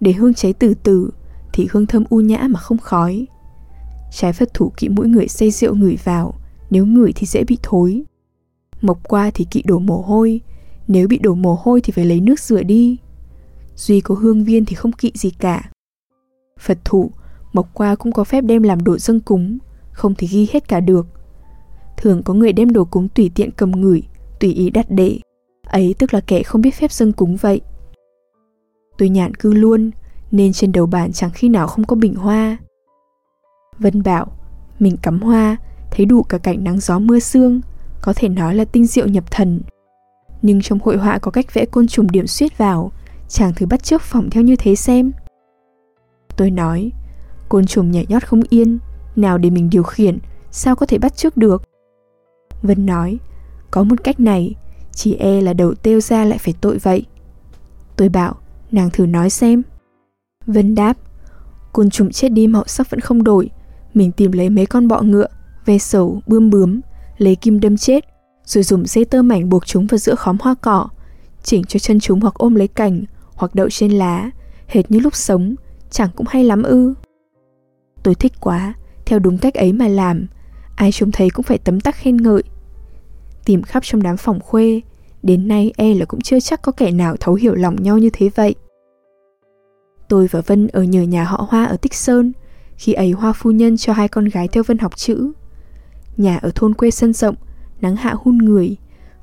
để 0.00 0.12
hương 0.12 0.34
cháy 0.34 0.52
từ 0.52 0.74
từ, 0.82 1.10
thì 1.52 1.68
hương 1.70 1.86
thơm 1.86 2.04
u 2.08 2.20
nhã 2.20 2.46
mà 2.50 2.60
không 2.60 2.78
khói. 2.78 3.26
Trái 4.12 4.32
phật 4.32 4.54
thủ 4.54 4.72
kỵ 4.76 4.88
mỗi 4.88 5.08
người 5.08 5.28
say 5.28 5.50
rượu 5.50 5.74
ngửi 5.74 5.96
vào, 6.04 6.34
nếu 6.70 6.86
ngửi 6.86 7.12
thì 7.12 7.26
dễ 7.26 7.44
bị 7.44 7.58
thối. 7.62 8.04
Mộc 8.84 9.08
qua 9.08 9.30
thì 9.34 9.46
kỵ 9.50 9.62
đổ 9.66 9.78
mồ 9.78 10.02
hôi, 10.02 10.40
nếu 10.88 11.08
bị 11.08 11.18
đổ 11.18 11.34
mồ 11.34 11.58
hôi 11.62 11.80
thì 11.80 11.92
phải 11.92 12.04
lấy 12.04 12.20
nước 12.20 12.40
rửa 12.40 12.62
đi. 12.62 12.96
Duy 13.76 14.00
có 14.00 14.14
hương 14.14 14.44
viên 14.44 14.64
thì 14.64 14.74
không 14.74 14.92
kỵ 14.92 15.12
gì 15.14 15.30
cả. 15.30 15.70
Phật 16.60 16.78
thủ, 16.84 17.10
Mộc 17.52 17.74
qua 17.74 17.94
cũng 17.94 18.12
có 18.12 18.24
phép 18.24 18.40
đem 18.40 18.62
làm 18.62 18.84
đồ 18.84 18.98
dâng 18.98 19.20
cúng, 19.20 19.58
không 19.92 20.14
thì 20.14 20.26
ghi 20.26 20.48
hết 20.52 20.68
cả 20.68 20.80
được. 20.80 21.06
Thường 21.96 22.22
có 22.22 22.34
người 22.34 22.52
đem 22.52 22.72
đồ 22.72 22.84
cúng 22.84 23.08
tùy 23.08 23.30
tiện 23.34 23.50
cầm 23.50 23.70
ngửi, 23.70 24.02
tùy 24.40 24.52
ý 24.52 24.70
đặt 24.70 24.86
để. 24.88 25.18
Ấy 25.66 25.94
tức 25.98 26.14
là 26.14 26.20
kẻ 26.20 26.42
không 26.42 26.60
biết 26.60 26.74
phép 26.74 26.92
dâng 26.92 27.12
cúng 27.12 27.36
vậy. 27.36 27.60
Tôi 28.98 29.08
nhạn 29.08 29.34
cư 29.34 29.52
luôn, 29.52 29.90
nên 30.30 30.52
trên 30.52 30.72
đầu 30.72 30.86
bàn 30.86 31.12
chẳng 31.12 31.30
khi 31.34 31.48
nào 31.48 31.66
không 31.66 31.84
có 31.84 31.96
bình 31.96 32.14
hoa. 32.14 32.56
Vân 33.78 34.02
bảo, 34.02 34.26
mình 34.78 34.96
cắm 35.02 35.20
hoa, 35.20 35.56
thấy 35.90 36.06
đủ 36.06 36.22
cả 36.22 36.38
cảnh 36.38 36.64
nắng 36.64 36.80
gió 36.80 36.98
mưa 36.98 37.18
sương, 37.18 37.60
có 38.04 38.12
thể 38.16 38.28
nói 38.28 38.54
là 38.54 38.64
tinh 38.64 38.86
diệu 38.86 39.08
nhập 39.08 39.24
thần. 39.30 39.60
Nhưng 40.42 40.62
trong 40.62 40.78
hội 40.82 40.96
họa 40.96 41.18
có 41.18 41.30
cách 41.30 41.54
vẽ 41.54 41.66
côn 41.66 41.86
trùng 41.86 42.10
điểm 42.10 42.26
xuyết 42.26 42.58
vào, 42.58 42.92
chàng 43.28 43.54
thử 43.54 43.66
bắt 43.66 43.82
chước 43.82 44.02
phỏng 44.02 44.30
theo 44.30 44.42
như 44.42 44.56
thế 44.56 44.74
xem. 44.74 45.12
Tôi 46.36 46.50
nói, 46.50 46.92
côn 47.48 47.66
trùng 47.66 47.90
nhảy 47.90 48.06
nhót 48.08 48.26
không 48.26 48.42
yên, 48.50 48.78
nào 49.16 49.38
để 49.38 49.50
mình 49.50 49.70
điều 49.70 49.82
khiển, 49.82 50.18
sao 50.50 50.76
có 50.76 50.86
thể 50.86 50.98
bắt 50.98 51.16
chước 51.16 51.36
được? 51.36 51.62
Vân 52.62 52.86
nói, 52.86 53.18
có 53.70 53.82
một 53.82 54.04
cách 54.04 54.20
này, 54.20 54.54
chỉ 54.92 55.14
e 55.14 55.40
là 55.40 55.52
đầu 55.52 55.74
têu 55.74 56.00
ra 56.00 56.24
lại 56.24 56.38
phải 56.38 56.54
tội 56.60 56.78
vậy. 56.78 57.04
Tôi 57.96 58.08
bảo, 58.08 58.36
nàng 58.72 58.90
thử 58.90 59.06
nói 59.06 59.30
xem. 59.30 59.62
Vân 60.46 60.74
đáp, 60.74 60.96
côn 61.72 61.90
trùng 61.90 62.10
chết 62.10 62.28
đi 62.28 62.46
màu 62.46 62.64
sắc 62.66 62.90
vẫn 62.90 63.00
không 63.00 63.24
đổi, 63.24 63.50
mình 63.94 64.12
tìm 64.12 64.32
lấy 64.32 64.50
mấy 64.50 64.66
con 64.66 64.88
bọ 64.88 65.02
ngựa, 65.02 65.28
ve 65.64 65.78
sầu, 65.78 66.20
bươm 66.26 66.50
bướm, 66.50 66.80
lấy 67.18 67.36
kim 67.36 67.60
đâm 67.60 67.76
chết, 67.76 68.04
rồi 68.44 68.64
dùng 68.64 68.86
dây 68.86 69.04
tơ 69.04 69.22
mảnh 69.22 69.48
buộc 69.48 69.66
chúng 69.66 69.86
vào 69.86 69.98
giữa 69.98 70.14
khóm 70.14 70.36
hoa 70.40 70.54
cỏ, 70.54 70.88
chỉnh 71.42 71.64
cho 71.64 71.78
chân 71.78 72.00
chúng 72.00 72.20
hoặc 72.20 72.34
ôm 72.34 72.54
lấy 72.54 72.68
cành, 72.68 73.04
hoặc 73.34 73.54
đậu 73.54 73.70
trên 73.70 73.92
lá, 73.92 74.30
hệt 74.66 74.90
như 74.90 74.98
lúc 74.98 75.16
sống, 75.16 75.54
chẳng 75.90 76.10
cũng 76.16 76.26
hay 76.30 76.44
lắm 76.44 76.62
ư. 76.62 76.94
Tôi 78.02 78.14
thích 78.14 78.32
quá, 78.40 78.74
theo 79.06 79.18
đúng 79.18 79.38
cách 79.38 79.54
ấy 79.54 79.72
mà 79.72 79.88
làm, 79.88 80.26
ai 80.76 80.92
trông 80.92 81.12
thấy 81.12 81.30
cũng 81.30 81.42
phải 81.42 81.58
tấm 81.58 81.80
tắc 81.80 81.96
khen 81.96 82.16
ngợi. 82.16 82.42
Tìm 83.44 83.62
khắp 83.62 83.82
trong 83.86 84.02
đám 84.02 84.16
phòng 84.16 84.40
khuê, 84.40 84.80
đến 85.22 85.48
nay 85.48 85.72
e 85.76 85.94
là 85.94 86.04
cũng 86.04 86.20
chưa 86.20 86.40
chắc 86.40 86.62
có 86.62 86.72
kẻ 86.72 86.90
nào 86.90 87.16
thấu 87.20 87.34
hiểu 87.34 87.54
lòng 87.54 87.82
nhau 87.82 87.98
như 87.98 88.10
thế 88.12 88.30
vậy. 88.34 88.54
Tôi 90.08 90.26
và 90.30 90.40
Vân 90.40 90.66
ở 90.66 90.82
nhờ 90.82 91.02
nhà 91.02 91.24
họ 91.24 91.46
Hoa 91.50 91.64
ở 91.64 91.76
Tích 91.76 91.94
Sơn, 91.94 92.32
khi 92.76 92.92
ấy 92.92 93.10
Hoa 93.10 93.32
phu 93.32 93.50
nhân 93.50 93.76
cho 93.76 93.92
hai 93.92 94.08
con 94.08 94.24
gái 94.24 94.48
theo 94.48 94.62
Vân 94.62 94.78
học 94.78 94.96
chữ. 94.96 95.32
Nhà 96.16 96.38
ở 96.42 96.50
thôn 96.54 96.74
quê 96.74 96.90
sân 96.90 97.12
rộng, 97.12 97.34
nắng 97.80 97.96
hạ 97.96 98.14
hun 98.18 98.38
người, 98.38 98.76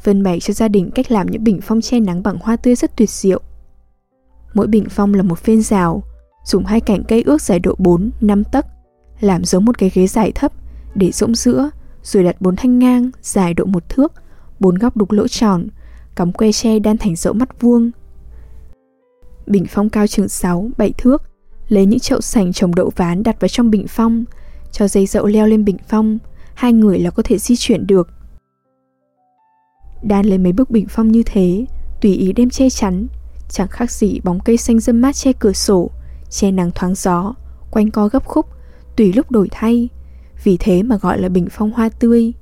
Vân 0.03 0.23
bày 0.23 0.39
cho 0.39 0.53
gia 0.53 0.67
đình 0.67 0.91
cách 0.95 1.11
làm 1.11 1.27
những 1.27 1.43
bình 1.43 1.59
phong 1.61 1.81
che 1.81 1.99
nắng 1.99 2.23
bằng 2.23 2.37
hoa 2.41 2.55
tươi 2.55 2.75
rất 2.75 2.97
tuyệt 2.97 3.09
diệu. 3.09 3.41
Mỗi 4.53 4.67
bình 4.67 4.85
phong 4.89 5.13
là 5.13 5.23
một 5.23 5.39
phên 5.39 5.61
rào, 5.61 6.03
dùng 6.45 6.65
hai 6.65 6.81
cành 6.81 7.03
cây 7.03 7.23
ước 7.23 7.41
dài 7.41 7.59
độ 7.59 7.75
4, 7.77 8.11
5 8.21 8.43
tấc, 8.43 8.65
làm 9.19 9.43
giống 9.43 9.65
một 9.65 9.77
cái 9.77 9.91
ghế 9.93 10.07
dài 10.07 10.31
thấp 10.31 10.51
để 10.95 11.11
rỗng 11.11 11.35
giữa, 11.35 11.69
rồi 12.03 12.23
đặt 12.23 12.41
bốn 12.41 12.55
thanh 12.55 12.79
ngang 12.79 13.11
dài 13.21 13.53
độ 13.53 13.65
một 13.65 13.89
thước, 13.89 14.13
bốn 14.59 14.75
góc 14.75 14.97
đục 14.97 15.11
lỗ 15.11 15.27
tròn, 15.27 15.67
cắm 16.15 16.31
que 16.31 16.51
tre 16.51 16.79
đan 16.79 16.97
thành 16.97 17.15
dẫu 17.15 17.33
mắt 17.33 17.61
vuông. 17.61 17.91
Bình 19.45 19.65
phong 19.69 19.89
cao 19.89 20.07
chừng 20.07 20.27
6, 20.27 20.69
7 20.77 20.93
thước, 20.97 21.23
lấy 21.67 21.85
những 21.85 21.99
chậu 21.99 22.21
sành 22.21 22.53
trồng 22.53 22.75
đậu 22.75 22.91
ván 22.95 23.23
đặt 23.23 23.41
vào 23.41 23.47
trong 23.47 23.69
bình 23.69 23.85
phong, 23.87 24.25
cho 24.71 24.87
dây 24.87 25.05
dậu 25.05 25.25
leo 25.25 25.47
lên 25.47 25.65
bình 25.65 25.77
phong, 25.87 26.17
hai 26.61 26.73
người 26.73 26.99
là 26.99 27.09
có 27.11 27.23
thể 27.23 27.37
di 27.37 27.55
chuyển 27.57 27.87
được. 27.87 28.09
Đan 30.01 30.25
lấy 30.25 30.37
mấy 30.37 30.53
bức 30.53 30.69
bình 30.69 30.85
phong 30.89 31.11
như 31.11 31.23
thế, 31.25 31.65
tùy 32.01 32.13
ý 32.15 32.33
đem 32.33 32.49
che 32.49 32.69
chắn, 32.69 33.07
chẳng 33.49 33.67
khác 33.67 33.91
gì 33.91 34.19
bóng 34.23 34.39
cây 34.39 34.57
xanh 34.57 34.79
dâm 34.79 35.01
mát 35.01 35.15
che 35.15 35.33
cửa 35.33 35.51
sổ, 35.51 35.89
che 36.29 36.51
nắng 36.51 36.71
thoáng 36.75 36.95
gió, 36.95 37.33
quanh 37.71 37.91
co 37.91 38.07
gấp 38.07 38.25
khúc, 38.25 38.45
tùy 38.95 39.13
lúc 39.13 39.31
đổi 39.31 39.47
thay, 39.51 39.89
vì 40.43 40.57
thế 40.57 40.83
mà 40.83 40.97
gọi 40.97 41.21
là 41.21 41.29
bình 41.29 41.47
phong 41.51 41.71
hoa 41.71 41.89
tươi. 41.89 42.33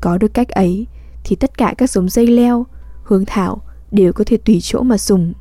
Có 0.00 0.18
được 0.18 0.34
cách 0.34 0.48
ấy 0.48 0.86
thì 1.24 1.36
tất 1.36 1.58
cả 1.58 1.74
các 1.78 1.90
giống 1.90 2.08
dây 2.08 2.26
leo, 2.26 2.66
hương 3.04 3.24
thảo 3.26 3.62
đều 3.90 4.12
có 4.12 4.24
thể 4.26 4.36
tùy 4.36 4.58
chỗ 4.62 4.82
mà 4.82 4.98
dùng. 4.98 5.32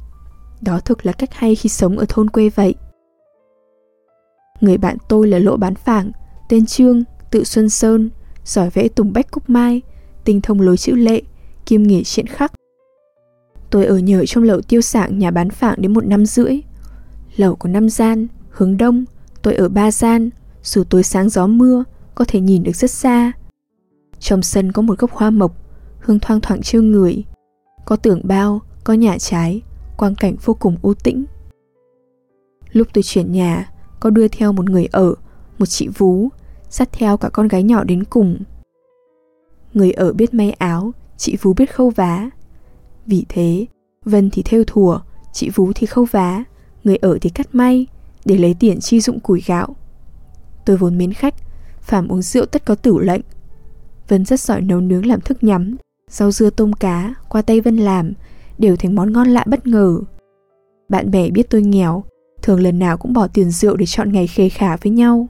Đó 0.62 0.80
thực 0.80 1.06
là 1.06 1.12
cách 1.12 1.34
hay 1.34 1.56
khi 1.56 1.70
sống 1.70 1.98
ở 1.98 2.06
thôn 2.10 2.30
quê 2.30 2.50
vậy. 2.50 2.76
Người 4.62 4.78
bạn 4.78 4.98
tôi 5.10 5.28
là 5.28 5.40
lỗ 5.40 5.58
bán 5.58 5.76
phảng, 5.76 6.12
tên 6.50 6.66
Trương, 6.66 7.04
tự 7.32 7.44
Xuân 7.44 7.70
Sơn, 7.70 8.10
giỏi 8.46 8.70
vẽ 8.70 8.88
tùng 8.88 9.14
bách 9.14 9.32
cúc 9.32 9.50
mai, 9.50 9.82
tinh 10.24 10.42
thông 10.42 10.62
lối 10.62 10.78
chữ 10.78 10.96
lệ, 10.96 11.22
kiêm 11.66 11.84
nghề 11.84 12.04
triện 12.04 12.28
khắc. 12.28 12.52
Tôi 13.70 13.86
ở 13.86 13.98
nhờ 13.98 14.26
trong 14.26 14.44
lầu 14.44 14.62
tiêu 14.62 14.82
sảng 14.82 15.20
nhà 15.20 15.32
bán 15.32 15.50
phạng 15.50 15.82
đến 15.82 15.94
một 15.94 16.06
năm 16.06 16.26
rưỡi. 16.26 16.62
lầu 17.36 17.56
có 17.56 17.70
năm 17.70 17.90
gian, 17.90 18.28
hướng 18.50 18.78
đông, 18.78 19.06
tôi 19.42 19.56
ở 19.56 19.70
ba 19.70 19.92
gian, 19.92 20.30
dù 20.64 20.84
tối 20.84 21.04
sáng 21.04 21.30
gió 21.30 21.48
mưa, 21.48 21.84
có 22.16 22.26
thể 22.28 22.40
nhìn 22.40 22.64
được 22.64 22.76
rất 22.76 22.92
xa. 22.92 23.32
Trong 24.20 24.42
sân 24.42 24.72
có 24.72 24.82
một 24.82 25.00
gốc 25.00 25.12
hoa 25.12 25.30
mộc, 25.30 25.56
hương 26.00 26.20
thoang 26.20 26.42
thoảng 26.42 26.62
trêu 26.62 26.84
người. 26.84 27.24
Có 27.86 27.96
tường 27.96 28.22
bao, 28.24 28.62
có 28.84 28.94
nhà 28.94 29.18
trái, 29.18 29.62
quang 29.98 30.16
cảnh 30.16 30.36
vô 30.46 30.54
cùng 30.54 30.78
u 30.82 30.94
tĩnh. 30.94 31.26
Lúc 32.72 32.88
tôi 32.94 33.04
chuyển 33.04 33.32
nhà, 33.32 33.72
có 34.00 34.10
đưa 34.10 34.28
theo 34.28 34.54
một 34.54 34.70
người 34.70 34.86
ở, 34.92 35.14
một 35.58 35.66
chị 35.66 35.88
Vú, 35.88 36.30
dắt 36.70 36.90
theo 36.92 37.18
cả 37.18 37.30
con 37.30 37.48
gái 37.48 37.64
nhỏ 37.64 37.84
đến 37.84 38.04
cùng. 38.04 38.40
Người 39.74 39.92
ở 39.92 40.14
biết 40.14 40.34
may 40.34 40.52
áo, 40.52 40.92
chị 41.18 41.38
Vú 41.42 41.54
biết 41.54 41.76
khâu 41.76 41.90
vá. 41.90 42.30
Vì 43.06 43.26
thế, 43.30 43.66
Vân 44.06 44.30
thì 44.30 44.44
theo 44.44 44.64
thùa, 44.68 45.00
chị 45.34 45.50
Vú 45.50 45.72
thì 45.76 45.88
khâu 45.88 46.06
vá, 46.12 46.44
người 46.84 46.96
ở 46.96 47.18
thì 47.22 47.30
cắt 47.30 47.56
may, 47.56 47.88
để 48.26 48.38
lấy 48.38 48.56
tiền 48.60 48.80
chi 48.80 49.02
dụng 49.02 49.20
củi 49.20 49.44
gạo. 49.46 49.76
Tôi 50.66 50.78
vốn 50.78 50.98
mến 50.98 51.14
khách, 51.14 51.36
phàm 51.82 52.08
uống 52.08 52.22
rượu 52.22 52.46
tất 52.46 52.66
có 52.66 52.76
tử 52.76 52.98
lệnh. 52.98 53.22
Vân 54.08 54.26
rất 54.26 54.40
giỏi 54.40 54.62
nấu 54.62 54.82
nướng 54.82 55.06
làm 55.06 55.22
thức 55.22 55.44
nhắm, 55.44 55.76
rau 56.10 56.32
dưa 56.32 56.50
tôm 56.50 56.74
cá, 56.74 57.14
qua 57.30 57.42
tay 57.42 57.62
Vân 57.62 57.78
làm, 57.78 58.14
đều 58.58 58.76
thành 58.76 58.96
món 58.96 59.14
ngon 59.14 59.28
lạ 59.28 59.44
bất 59.48 59.68
ngờ. 59.68 60.00
Bạn 60.90 61.12
bè 61.12 61.30
biết 61.30 61.50
tôi 61.50 61.62
nghèo, 61.62 62.04
thường 62.42 62.60
lần 62.60 62.80
nào 62.80 62.98
cũng 62.98 63.14
bỏ 63.14 63.28
tiền 63.28 63.52
rượu 63.52 63.76
để 63.76 63.86
chọn 63.86 64.12
ngày 64.12 64.28
khê 64.28 64.50
khả 64.50 64.78
với 64.78 64.92
nhau. 64.92 65.28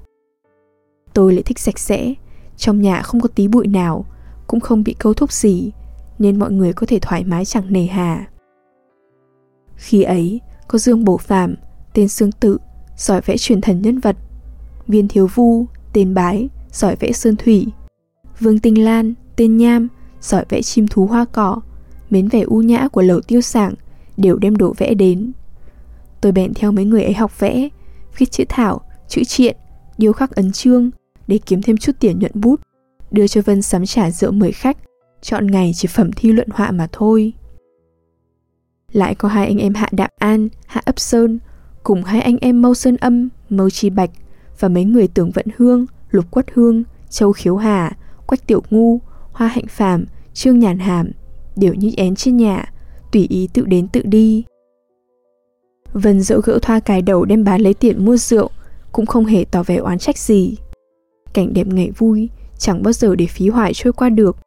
Tôi 1.14 1.34
lại 1.34 1.44
thích 1.44 1.60
sạch 1.60 1.80
sẽ, 1.80 2.14
trong 2.58 2.82
nhà 2.82 3.02
không 3.02 3.22
có 3.22 3.30
tí 3.36 3.48
bụi 3.48 3.68
nào, 3.68 4.06
cũng 4.48 4.60
không 4.60 4.84
bị 4.84 4.96
câu 5.00 5.14
thúc 5.14 5.32
gì, 5.32 5.72
nên 6.20 6.40
mọi 6.40 6.52
người 6.52 6.74
có 6.74 6.88
thể 6.88 7.00
thoải 7.00 7.24
mái 7.24 7.46
chẳng 7.46 7.74
nề 7.74 7.86
hà. 7.86 8.28
Khi 9.76 10.04
ấy, 10.04 10.42
có 10.68 10.78
Dương 10.78 11.06
Bổ 11.06 11.18
Phạm, 11.18 11.56
tên 11.94 12.08
Sương 12.08 12.32
Tự, 12.32 12.58
giỏi 12.98 13.22
vẽ 13.22 13.38
truyền 13.38 13.62
thần 13.62 13.82
nhân 13.82 14.00
vật, 14.00 14.16
Viên 14.88 15.08
Thiếu 15.08 15.28
Vu, 15.28 15.66
tên 15.94 16.14
Bái, 16.14 16.50
giỏi 16.72 16.96
vẽ 16.96 17.12
sơn 17.12 17.36
thủy, 17.36 17.68
Vương 18.40 18.60
Tinh 18.60 18.84
Lan, 18.84 19.14
tên 19.36 19.58
Nham, 19.58 19.88
giỏi 20.22 20.46
vẽ 20.50 20.62
chim 20.62 20.88
thú 20.88 21.06
hoa 21.06 21.26
cỏ, 21.26 21.62
mến 22.10 22.28
vẻ 22.28 22.42
u 22.42 22.62
nhã 22.62 22.88
của 22.88 23.02
lầu 23.02 23.22
tiêu 23.22 23.42
sảng, 23.42 23.74
đều 24.18 24.38
đem 24.38 24.56
đồ 24.56 24.74
vẽ 24.78 24.94
đến. 24.94 25.32
Tôi 26.22 26.32
bèn 26.32 26.54
theo 26.54 26.72
mấy 26.72 26.86
người 26.86 27.04
ấy 27.04 27.14
học 27.14 27.40
vẽ, 27.40 27.70
viết 28.18 28.32
chữ 28.32 28.44
thảo, 28.50 28.82
chữ 29.08 29.24
triện, 29.24 29.58
điêu 29.98 30.14
khắc 30.14 30.32
ấn 30.32 30.52
chương 30.52 30.90
để 31.30 31.40
kiếm 31.46 31.62
thêm 31.62 31.78
chút 31.78 31.92
tiền 32.00 32.20
nhuận 32.20 32.32
bút, 32.36 32.62
đưa 33.12 33.28
cho 33.28 33.42
Vân 33.42 33.62
sắm 33.62 33.86
trả 33.86 34.12
rượu 34.12 34.32
mời 34.32 34.52
khách, 34.52 34.78
chọn 35.22 35.48
ngày 35.48 35.72
chỉ 35.76 35.88
phẩm 35.88 36.12
thi 36.16 36.32
luận 36.32 36.48
họa 36.52 36.72
mà 36.72 36.88
thôi. 36.92 37.34
Lại 38.92 39.16
có 39.16 39.28
hai 39.28 39.48
anh 39.48 39.58
em 39.58 39.74
Hạ 39.74 39.90
Đạm 39.92 40.10
An, 40.18 40.50
Hạ 40.68 40.82
Ấp 40.86 41.00
Sơn, 41.00 41.40
cùng 41.84 42.04
hai 42.04 42.22
anh 42.22 42.38
em 42.38 42.62
Mâu 42.62 42.74
Sơn 42.74 42.98
Âm, 42.98 43.30
Mâu 43.50 43.70
Chi 43.70 43.90
Bạch 43.90 44.10
và 44.60 44.68
mấy 44.68 44.86
người 44.86 45.08
tưởng 45.08 45.32
Vận 45.32 45.46
Hương, 45.58 45.86
Lục 46.12 46.32
Quất 46.32 46.46
Hương, 46.54 46.84
Châu 47.10 47.32
Khiếu 47.32 47.58
Hà, 47.58 47.98
Quách 48.26 48.48
Tiểu 48.48 48.64
Ngu, 48.70 49.00
Hoa 49.32 49.48
Hạnh 49.48 49.68
Phàm, 49.70 50.06
Trương 50.34 50.60
Nhàn 50.60 50.80
Hàm, 50.80 51.12
đều 51.56 51.74
như 51.74 51.92
én 51.98 52.16
trên 52.16 52.38
nhà, 52.38 52.74
tùy 53.12 53.28
ý 53.30 53.50
tự 53.54 53.66
đến 53.66 53.88
tự 53.88 54.02
đi. 54.06 54.44
Vân 55.94 56.22
dỗ 56.22 56.42
gỡ 56.44 56.60
thoa 56.62 56.80
cài 56.80 57.02
đầu 57.02 57.26
đem 57.26 57.44
bán 57.44 57.62
lấy 57.62 57.74
tiền 57.74 58.06
mua 58.06 58.18
rượu, 58.18 58.50
cũng 58.92 59.06
không 59.06 59.26
hề 59.26 59.46
tỏ 59.52 59.64
vẻ 59.64 59.76
oán 59.76 60.00
trách 60.00 60.18
gì. 60.18 60.56
Cảnh 61.34 61.54
đẹp 61.54 61.68
ngày 61.68 61.92
vui, 61.98 62.30
chẳng 62.58 62.84
bao 62.84 62.94
giờ 62.94 63.16
để 63.16 63.26
phí 63.26 63.50
hoài 63.50 63.74
trôi 63.74 63.94
qua 63.94 64.10
được. 64.10 64.38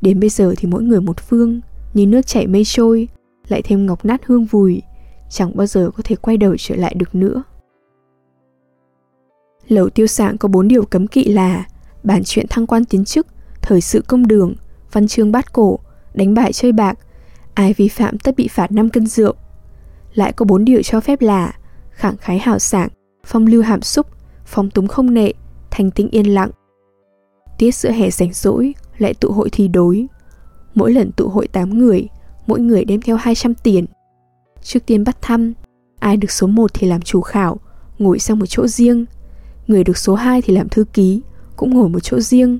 Đến 0.00 0.20
bây 0.20 0.28
giờ 0.28 0.54
thì 0.56 0.68
mỗi 0.68 0.82
người 0.82 1.00
một 1.00 1.20
phương, 1.20 1.60
như 1.94 2.06
nước 2.06 2.26
chảy 2.26 2.46
mây 2.46 2.62
trôi, 2.64 3.08
lại 3.48 3.62
thêm 3.62 3.86
ngọc 3.86 4.04
nát 4.04 4.26
hương 4.26 4.44
vùi, 4.44 4.82
chẳng 5.30 5.56
bao 5.56 5.66
giờ 5.66 5.90
có 5.96 6.02
thể 6.04 6.16
quay 6.16 6.36
đầu 6.36 6.56
trở 6.58 6.76
lại 6.76 6.94
được 6.94 7.14
nữa. 7.14 7.42
Lầu 9.68 9.88
tiêu 9.88 10.06
sạng 10.06 10.38
có 10.38 10.48
bốn 10.48 10.68
điều 10.68 10.84
cấm 10.84 11.06
kỵ 11.06 11.24
là 11.24 11.64
bản 12.02 12.22
chuyện 12.24 12.46
thăng 12.50 12.66
quan 12.66 12.84
tiến 12.84 13.04
chức, 13.04 13.26
thời 13.62 13.80
sự 13.80 14.02
công 14.06 14.26
đường, 14.26 14.54
văn 14.92 15.06
chương 15.06 15.32
bát 15.32 15.52
cổ, 15.52 15.78
đánh 16.14 16.34
bại 16.34 16.52
chơi 16.52 16.72
bạc, 16.72 16.98
ai 17.54 17.72
vi 17.72 17.88
phạm 17.88 18.18
tất 18.18 18.36
bị 18.36 18.48
phạt 18.48 18.72
5 18.72 18.90
cân 18.90 19.06
rượu. 19.06 19.34
Lại 20.14 20.32
có 20.32 20.44
bốn 20.44 20.64
điều 20.64 20.82
cho 20.82 21.00
phép 21.00 21.20
là 21.22 21.54
khẳng 21.90 22.16
khái 22.16 22.38
hào 22.38 22.58
sảng, 22.58 22.88
phong 23.24 23.46
lưu 23.46 23.62
hàm 23.62 23.82
xúc, 23.82 24.06
phong 24.44 24.70
túng 24.70 24.88
không 24.88 25.14
nệ, 25.14 25.32
thanh 25.76 25.90
tĩnh 25.90 26.08
yên 26.10 26.26
lặng. 26.26 26.50
Tiết 27.58 27.74
giữa 27.74 27.90
hè 27.90 28.10
rảnh 28.10 28.32
rỗi, 28.32 28.74
lại 28.98 29.14
tụ 29.14 29.32
hội 29.32 29.50
thi 29.52 29.68
đối. 29.68 30.06
Mỗi 30.74 30.92
lần 30.92 31.12
tụ 31.12 31.28
hội 31.28 31.48
8 31.48 31.78
người, 31.78 32.08
mỗi 32.46 32.60
người 32.60 32.84
đem 32.84 33.00
theo 33.00 33.16
200 33.16 33.54
tiền. 33.54 33.86
Trước 34.62 34.86
tiên 34.86 35.04
bắt 35.04 35.16
thăm, 35.22 35.52
ai 35.98 36.16
được 36.16 36.30
số 36.30 36.46
1 36.46 36.74
thì 36.74 36.86
làm 36.86 37.00
chủ 37.00 37.20
khảo, 37.20 37.58
ngồi 37.98 38.18
sang 38.18 38.38
một 38.38 38.46
chỗ 38.46 38.66
riêng. 38.66 39.04
Người 39.66 39.84
được 39.84 39.98
số 39.98 40.14
2 40.14 40.42
thì 40.42 40.54
làm 40.54 40.68
thư 40.68 40.84
ký, 40.84 41.20
cũng 41.56 41.70
ngồi 41.74 41.88
một 41.88 42.00
chỗ 42.00 42.20
riêng. 42.20 42.58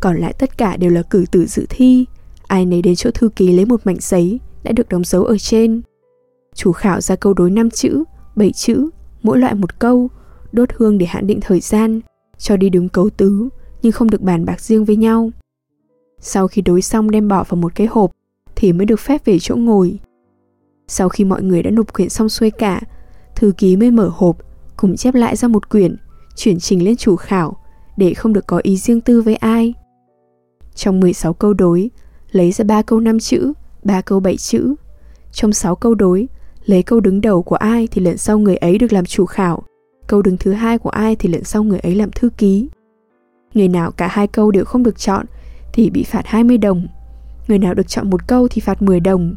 Còn 0.00 0.16
lại 0.16 0.32
tất 0.38 0.58
cả 0.58 0.76
đều 0.76 0.90
là 0.90 1.02
cử 1.02 1.24
tử 1.30 1.46
dự 1.46 1.66
thi, 1.68 2.04
ai 2.46 2.66
nấy 2.66 2.82
đến 2.82 2.96
chỗ 2.96 3.10
thư 3.10 3.28
ký 3.28 3.52
lấy 3.52 3.66
một 3.66 3.80
mảnh 3.84 3.98
giấy 4.00 4.40
đã 4.62 4.72
được 4.72 4.88
đóng 4.88 5.04
dấu 5.04 5.24
ở 5.24 5.38
trên. 5.38 5.82
Chủ 6.54 6.72
khảo 6.72 7.00
ra 7.00 7.16
câu 7.16 7.34
đối 7.34 7.50
5 7.50 7.70
chữ, 7.70 8.04
7 8.36 8.52
chữ, 8.52 8.90
mỗi 9.22 9.38
loại 9.38 9.54
một 9.54 9.78
câu, 9.78 10.08
đốt 10.52 10.68
hương 10.76 10.98
để 10.98 11.06
hạn 11.06 11.26
định 11.26 11.40
thời 11.40 11.60
gian, 11.60 12.00
cho 12.38 12.56
đi 12.56 12.70
đứng 12.70 12.88
cấu 12.88 13.10
tứ, 13.10 13.48
nhưng 13.82 13.92
không 13.92 14.10
được 14.10 14.22
bàn 14.22 14.44
bạc 14.44 14.60
riêng 14.60 14.84
với 14.84 14.96
nhau. 14.96 15.30
Sau 16.20 16.48
khi 16.48 16.62
đối 16.62 16.82
xong 16.82 17.10
đem 17.10 17.28
bỏ 17.28 17.44
vào 17.48 17.56
một 17.56 17.72
cái 17.74 17.86
hộp, 17.86 18.10
thì 18.56 18.72
mới 18.72 18.86
được 18.86 19.00
phép 19.00 19.24
về 19.24 19.38
chỗ 19.40 19.56
ngồi. 19.56 19.98
Sau 20.88 21.08
khi 21.08 21.24
mọi 21.24 21.42
người 21.42 21.62
đã 21.62 21.70
nộp 21.70 21.92
quyển 21.92 22.08
xong 22.08 22.28
xuôi 22.28 22.50
cả, 22.50 22.80
thư 23.36 23.52
ký 23.58 23.76
mới 23.76 23.90
mở 23.90 24.10
hộp, 24.14 24.36
cùng 24.76 24.96
chép 24.96 25.14
lại 25.14 25.36
ra 25.36 25.48
một 25.48 25.68
quyển, 25.68 25.96
chuyển 26.36 26.58
trình 26.58 26.84
lên 26.84 26.96
chủ 26.96 27.16
khảo, 27.16 27.56
để 27.96 28.14
không 28.14 28.32
được 28.32 28.46
có 28.46 28.60
ý 28.62 28.76
riêng 28.76 29.00
tư 29.00 29.22
với 29.22 29.36
ai. 29.36 29.74
Trong 30.74 31.00
16 31.00 31.32
câu 31.32 31.54
đối, 31.54 31.90
lấy 32.30 32.52
ra 32.52 32.64
3 32.64 32.82
câu 32.82 33.00
5 33.00 33.18
chữ, 33.18 33.52
3 33.84 34.00
câu 34.00 34.20
7 34.20 34.36
chữ. 34.36 34.74
Trong 35.32 35.52
6 35.52 35.76
câu 35.76 35.94
đối, 35.94 36.28
lấy 36.64 36.82
câu 36.82 37.00
đứng 37.00 37.20
đầu 37.20 37.42
của 37.42 37.56
ai 37.56 37.88
thì 37.90 38.02
lần 38.02 38.16
sau 38.16 38.38
người 38.38 38.56
ấy 38.56 38.78
được 38.78 38.92
làm 38.92 39.04
chủ 39.04 39.26
khảo, 39.26 39.62
câu 40.06 40.22
đứng 40.22 40.36
thứ 40.36 40.52
hai 40.52 40.78
của 40.78 40.90
ai 40.90 41.16
thì 41.16 41.28
lần 41.28 41.44
sau 41.44 41.62
người 41.62 41.78
ấy 41.78 41.94
làm 41.94 42.10
thư 42.10 42.30
ký. 42.30 42.68
Người 43.54 43.68
nào 43.68 43.90
cả 43.90 44.08
hai 44.10 44.26
câu 44.26 44.50
đều 44.50 44.64
không 44.64 44.82
được 44.82 44.98
chọn 44.98 45.26
thì 45.72 45.90
bị 45.90 46.04
phạt 46.04 46.22
20 46.26 46.58
đồng. 46.58 46.86
Người 47.48 47.58
nào 47.58 47.74
được 47.74 47.88
chọn 47.88 48.10
một 48.10 48.26
câu 48.26 48.48
thì 48.48 48.60
phạt 48.60 48.82
10 48.82 49.00
đồng. 49.00 49.34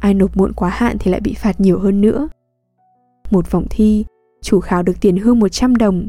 Ai 0.00 0.14
nộp 0.14 0.36
muộn 0.36 0.52
quá 0.52 0.68
hạn 0.68 0.96
thì 1.00 1.10
lại 1.10 1.20
bị 1.20 1.34
phạt 1.34 1.60
nhiều 1.60 1.78
hơn 1.78 2.00
nữa. 2.00 2.28
Một 3.30 3.50
vòng 3.50 3.66
thi, 3.70 4.04
chủ 4.42 4.60
khảo 4.60 4.82
được 4.82 5.00
tiền 5.00 5.16
hương 5.16 5.38
100 5.38 5.76
đồng. 5.76 6.08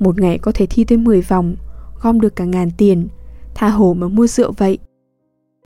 Một 0.00 0.20
ngày 0.20 0.38
có 0.38 0.52
thể 0.52 0.66
thi 0.66 0.84
tới 0.84 0.98
10 0.98 1.20
vòng, 1.20 1.56
gom 2.02 2.20
được 2.20 2.36
cả 2.36 2.44
ngàn 2.44 2.70
tiền, 2.76 3.08
tha 3.54 3.68
hồ 3.68 3.94
mà 3.94 4.08
mua 4.08 4.26
rượu 4.26 4.52
vậy. 4.52 4.78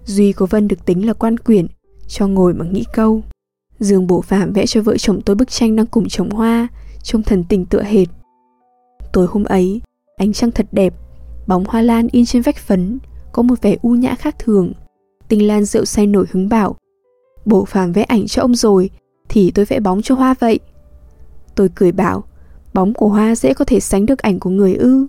Duy 0.05 0.33
của 0.33 0.47
Vân 0.47 0.69
được 0.69 0.85
tính 0.85 1.07
là 1.07 1.13
quan 1.13 1.39
quyển, 1.39 1.67
cho 2.09 2.27
ngồi 2.27 2.55
mà 2.55 2.65
nghĩ 2.65 2.85
câu. 2.93 3.23
Dương 3.79 4.07
Bổ 4.07 4.21
Phạm 4.21 4.53
vẽ 4.53 4.67
cho 4.67 4.83
vợ 4.83 4.97
chồng 4.97 5.21
tôi 5.21 5.37
bức 5.37 5.51
tranh 5.51 5.77
đang 5.77 5.87
cùng 5.87 6.09
trồng 6.09 6.31
hoa, 6.31 6.69
trông 7.03 7.23
thần 7.23 7.45
tình 7.49 7.67
tựa 7.67 7.83
hệt. 7.83 8.09
Tối 9.13 9.27
hôm 9.31 9.45
ấy, 9.45 9.81
ánh 10.17 10.33
trăng 10.33 10.51
thật 10.51 10.67
đẹp, 10.73 10.95
bóng 11.47 11.65
hoa 11.65 11.83
lan 11.83 12.09
in 12.13 12.25
trên 12.25 12.43
vách 12.43 12.57
phấn, 12.57 12.99
có 13.33 13.43
một 13.43 13.63
vẻ 13.63 13.77
u 13.83 13.91
nhã 13.91 14.15
khác 14.15 14.39
thường. 14.39 14.73
tình 15.29 15.47
Lan 15.47 15.65
rượu 15.65 15.85
say 15.85 16.07
nổi 16.07 16.27
hứng 16.31 16.49
bảo. 16.49 16.77
Bổ 17.45 17.65
phàm 17.65 17.93
vẽ 17.93 18.03
ảnh 18.03 18.27
cho 18.27 18.43
ông 18.43 18.55
rồi, 18.55 18.91
thì 19.29 19.51
tôi 19.51 19.65
vẽ 19.65 19.81
bóng 19.81 20.03
cho 20.03 20.15
hoa 20.15 20.35
vậy. 20.41 20.61
Tôi 21.55 21.69
cười 21.75 21.93
bảo, 21.93 22.25
bóng 22.75 22.95
của 22.95 23.09
hoa 23.09 23.35
dễ 23.35 23.55
có 23.55 23.65
thể 23.65 23.81
sánh 23.81 24.07
được 24.07 24.19
ảnh 24.19 24.39
của 24.39 24.51
người 24.51 24.75
ư. 24.75 25.07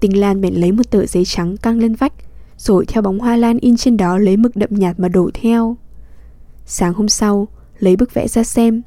tình 0.00 0.20
Lan 0.20 0.40
bèn 0.40 0.54
lấy 0.54 0.72
một 0.72 0.90
tờ 0.90 1.06
giấy 1.06 1.24
trắng 1.24 1.56
căng 1.56 1.78
lên 1.78 1.94
vách, 1.94 2.12
rồi 2.56 2.84
theo 2.86 3.02
bóng 3.02 3.18
hoa 3.18 3.36
lan 3.36 3.58
in 3.58 3.76
trên 3.76 3.96
đó 3.96 4.18
lấy 4.18 4.36
mực 4.36 4.56
đậm 4.56 4.70
nhạt 4.72 5.00
mà 5.00 5.08
đổ 5.08 5.30
theo. 5.34 5.76
Sáng 6.66 6.94
hôm 6.94 7.08
sau, 7.08 7.48
lấy 7.78 7.96
bức 7.96 8.14
vẽ 8.14 8.28
ra 8.28 8.44
xem. 8.44 8.82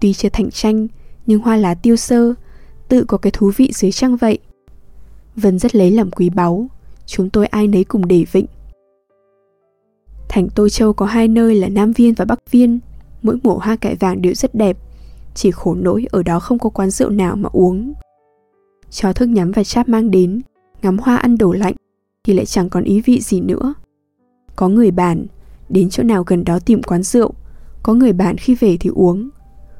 Tuy 0.00 0.12
chưa 0.12 0.28
thành 0.28 0.50
tranh, 0.50 0.88
nhưng 1.26 1.40
hoa 1.40 1.56
lá 1.56 1.74
tiêu 1.74 1.96
sơ, 1.96 2.34
tự 2.88 3.04
có 3.04 3.18
cái 3.18 3.30
thú 3.30 3.52
vị 3.56 3.70
dưới 3.74 3.92
trăng 3.92 4.16
vậy. 4.16 4.38
Vân 5.36 5.58
rất 5.58 5.74
lấy 5.74 5.90
làm 5.90 6.10
quý 6.10 6.30
báu, 6.30 6.66
chúng 7.06 7.30
tôi 7.30 7.46
ai 7.46 7.66
nấy 7.66 7.84
cùng 7.84 8.08
để 8.08 8.24
vịnh. 8.32 8.46
Thành 10.28 10.48
Tô 10.54 10.68
Châu 10.68 10.92
có 10.92 11.06
hai 11.06 11.28
nơi 11.28 11.54
là 11.54 11.68
Nam 11.68 11.92
Viên 11.92 12.14
và 12.14 12.24
Bắc 12.24 12.38
Viên, 12.50 12.78
mỗi 13.22 13.38
mùa 13.42 13.58
hoa 13.58 13.76
cải 13.76 13.94
vàng 13.94 14.22
đều 14.22 14.34
rất 14.34 14.54
đẹp, 14.54 14.76
chỉ 15.34 15.50
khổ 15.50 15.74
nỗi 15.74 16.06
ở 16.10 16.22
đó 16.22 16.40
không 16.40 16.58
có 16.58 16.70
quán 16.70 16.90
rượu 16.90 17.10
nào 17.10 17.36
mà 17.36 17.48
uống. 17.52 17.92
chó 18.90 19.12
thức 19.12 19.26
nhắm 19.26 19.52
và 19.52 19.64
cháp 19.64 19.88
mang 19.88 20.10
đến, 20.10 20.40
ngắm 20.82 20.98
hoa 20.98 21.16
ăn 21.16 21.38
đổ 21.38 21.52
lạnh, 21.52 21.74
thì 22.24 22.32
lại 22.32 22.46
chẳng 22.46 22.68
còn 22.68 22.84
ý 22.84 23.00
vị 23.00 23.20
gì 23.20 23.40
nữa. 23.40 23.74
Có 24.56 24.68
người 24.68 24.90
bàn, 24.90 25.26
đến 25.68 25.90
chỗ 25.90 26.02
nào 26.02 26.24
gần 26.26 26.44
đó 26.44 26.58
tìm 26.58 26.82
quán 26.82 27.02
rượu, 27.02 27.34
có 27.82 27.94
người 27.94 28.12
bàn 28.12 28.36
khi 28.36 28.54
về 28.54 28.76
thì 28.80 28.90
uống. 28.94 29.28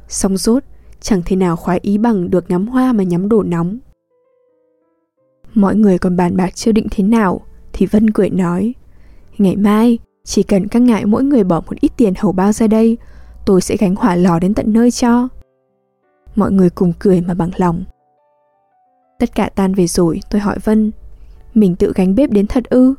Xong 0.09 0.37
rốt, 0.37 0.65
chẳng 1.01 1.23
thể 1.25 1.37
nào 1.37 1.57
khoái 1.57 1.79
ý 1.83 1.99
bằng 1.99 2.31
được 2.31 2.51
ngắm 2.51 2.67
hoa 2.67 2.93
mà 2.93 3.03
nhắm 3.03 3.29
đổ 3.29 3.43
nóng. 3.43 3.79
Mọi 5.55 5.77
người 5.77 5.99
còn 5.99 6.17
bàn 6.17 6.37
bạc 6.37 6.55
chưa 6.55 6.73
định 6.73 6.87
thế 6.91 7.05
nào, 7.05 7.41
thì 7.73 7.87
Vân 7.87 8.11
cười 8.11 8.31
nói, 8.31 8.75
ngày 9.39 9.57
mai, 9.57 9.99
chỉ 10.25 10.43
cần 10.43 10.69
các 10.69 10.83
ngại 10.83 11.07
mỗi 11.07 11.25
người 11.25 11.45
bỏ 11.45 11.61
một 11.61 11.81
ít 11.81 11.93
tiền 11.97 12.15
hầu 12.19 12.33
bao 12.33 12.53
ra 12.53 12.67
đây, 12.67 12.99
tôi 13.47 13.61
sẽ 13.61 13.77
gánh 13.77 13.95
hỏa 13.95 14.15
lò 14.15 14.39
đến 14.39 14.55
tận 14.55 14.73
nơi 14.73 14.91
cho. 14.91 15.29
Mọi 16.35 16.53
người 16.53 16.71
cùng 16.71 16.93
cười 16.99 17.21
mà 17.21 17.35
bằng 17.35 17.51
lòng. 17.57 17.85
Tất 19.19 19.35
cả 19.35 19.51
tan 19.55 19.75
về 19.75 19.87
rồi, 19.87 20.21
tôi 20.31 20.41
hỏi 20.41 20.59
Vân, 20.65 20.93
mình 21.55 21.77
tự 21.77 21.93
gánh 21.95 22.15
bếp 22.15 22.31
đến 22.31 22.47
thật 22.47 22.65
ư? 22.65 22.95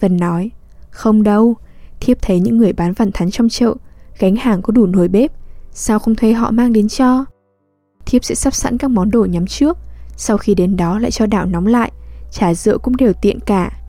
Vân 0.00 0.16
nói, 0.16 0.50
không 0.90 1.22
đâu, 1.22 1.54
thiếp 2.00 2.22
thấy 2.22 2.40
những 2.40 2.58
người 2.58 2.72
bán 2.72 2.92
vằn 2.92 3.12
thắn 3.12 3.30
trong 3.30 3.48
chợ, 3.48 3.74
gánh 4.18 4.36
hàng 4.36 4.62
có 4.62 4.70
đủ 4.72 4.86
nồi 4.86 5.08
bếp, 5.08 5.32
sao 5.74 5.98
không 5.98 6.14
thuê 6.14 6.32
họ 6.32 6.50
mang 6.50 6.72
đến 6.72 6.88
cho? 6.88 7.24
Thiếp 8.06 8.24
sẽ 8.24 8.34
sắp 8.34 8.54
sẵn 8.54 8.78
các 8.78 8.90
món 8.90 9.10
đồ 9.10 9.24
nhắm 9.24 9.46
trước, 9.46 9.78
sau 10.16 10.38
khi 10.38 10.54
đến 10.54 10.76
đó 10.76 10.98
lại 10.98 11.10
cho 11.10 11.26
đảo 11.26 11.46
nóng 11.46 11.66
lại, 11.66 11.92
trà 12.30 12.54
rượu 12.54 12.78
cũng 12.78 12.96
đều 12.96 13.12
tiện 13.12 13.40
cả. 13.40 13.80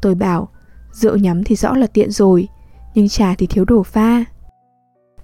Tôi 0.00 0.14
bảo, 0.14 0.48
rượu 0.92 1.16
nhắm 1.16 1.44
thì 1.44 1.56
rõ 1.56 1.74
là 1.74 1.86
tiện 1.86 2.10
rồi, 2.10 2.48
nhưng 2.94 3.08
trà 3.08 3.34
thì 3.34 3.46
thiếu 3.46 3.64
đồ 3.64 3.82
pha. 3.82 4.24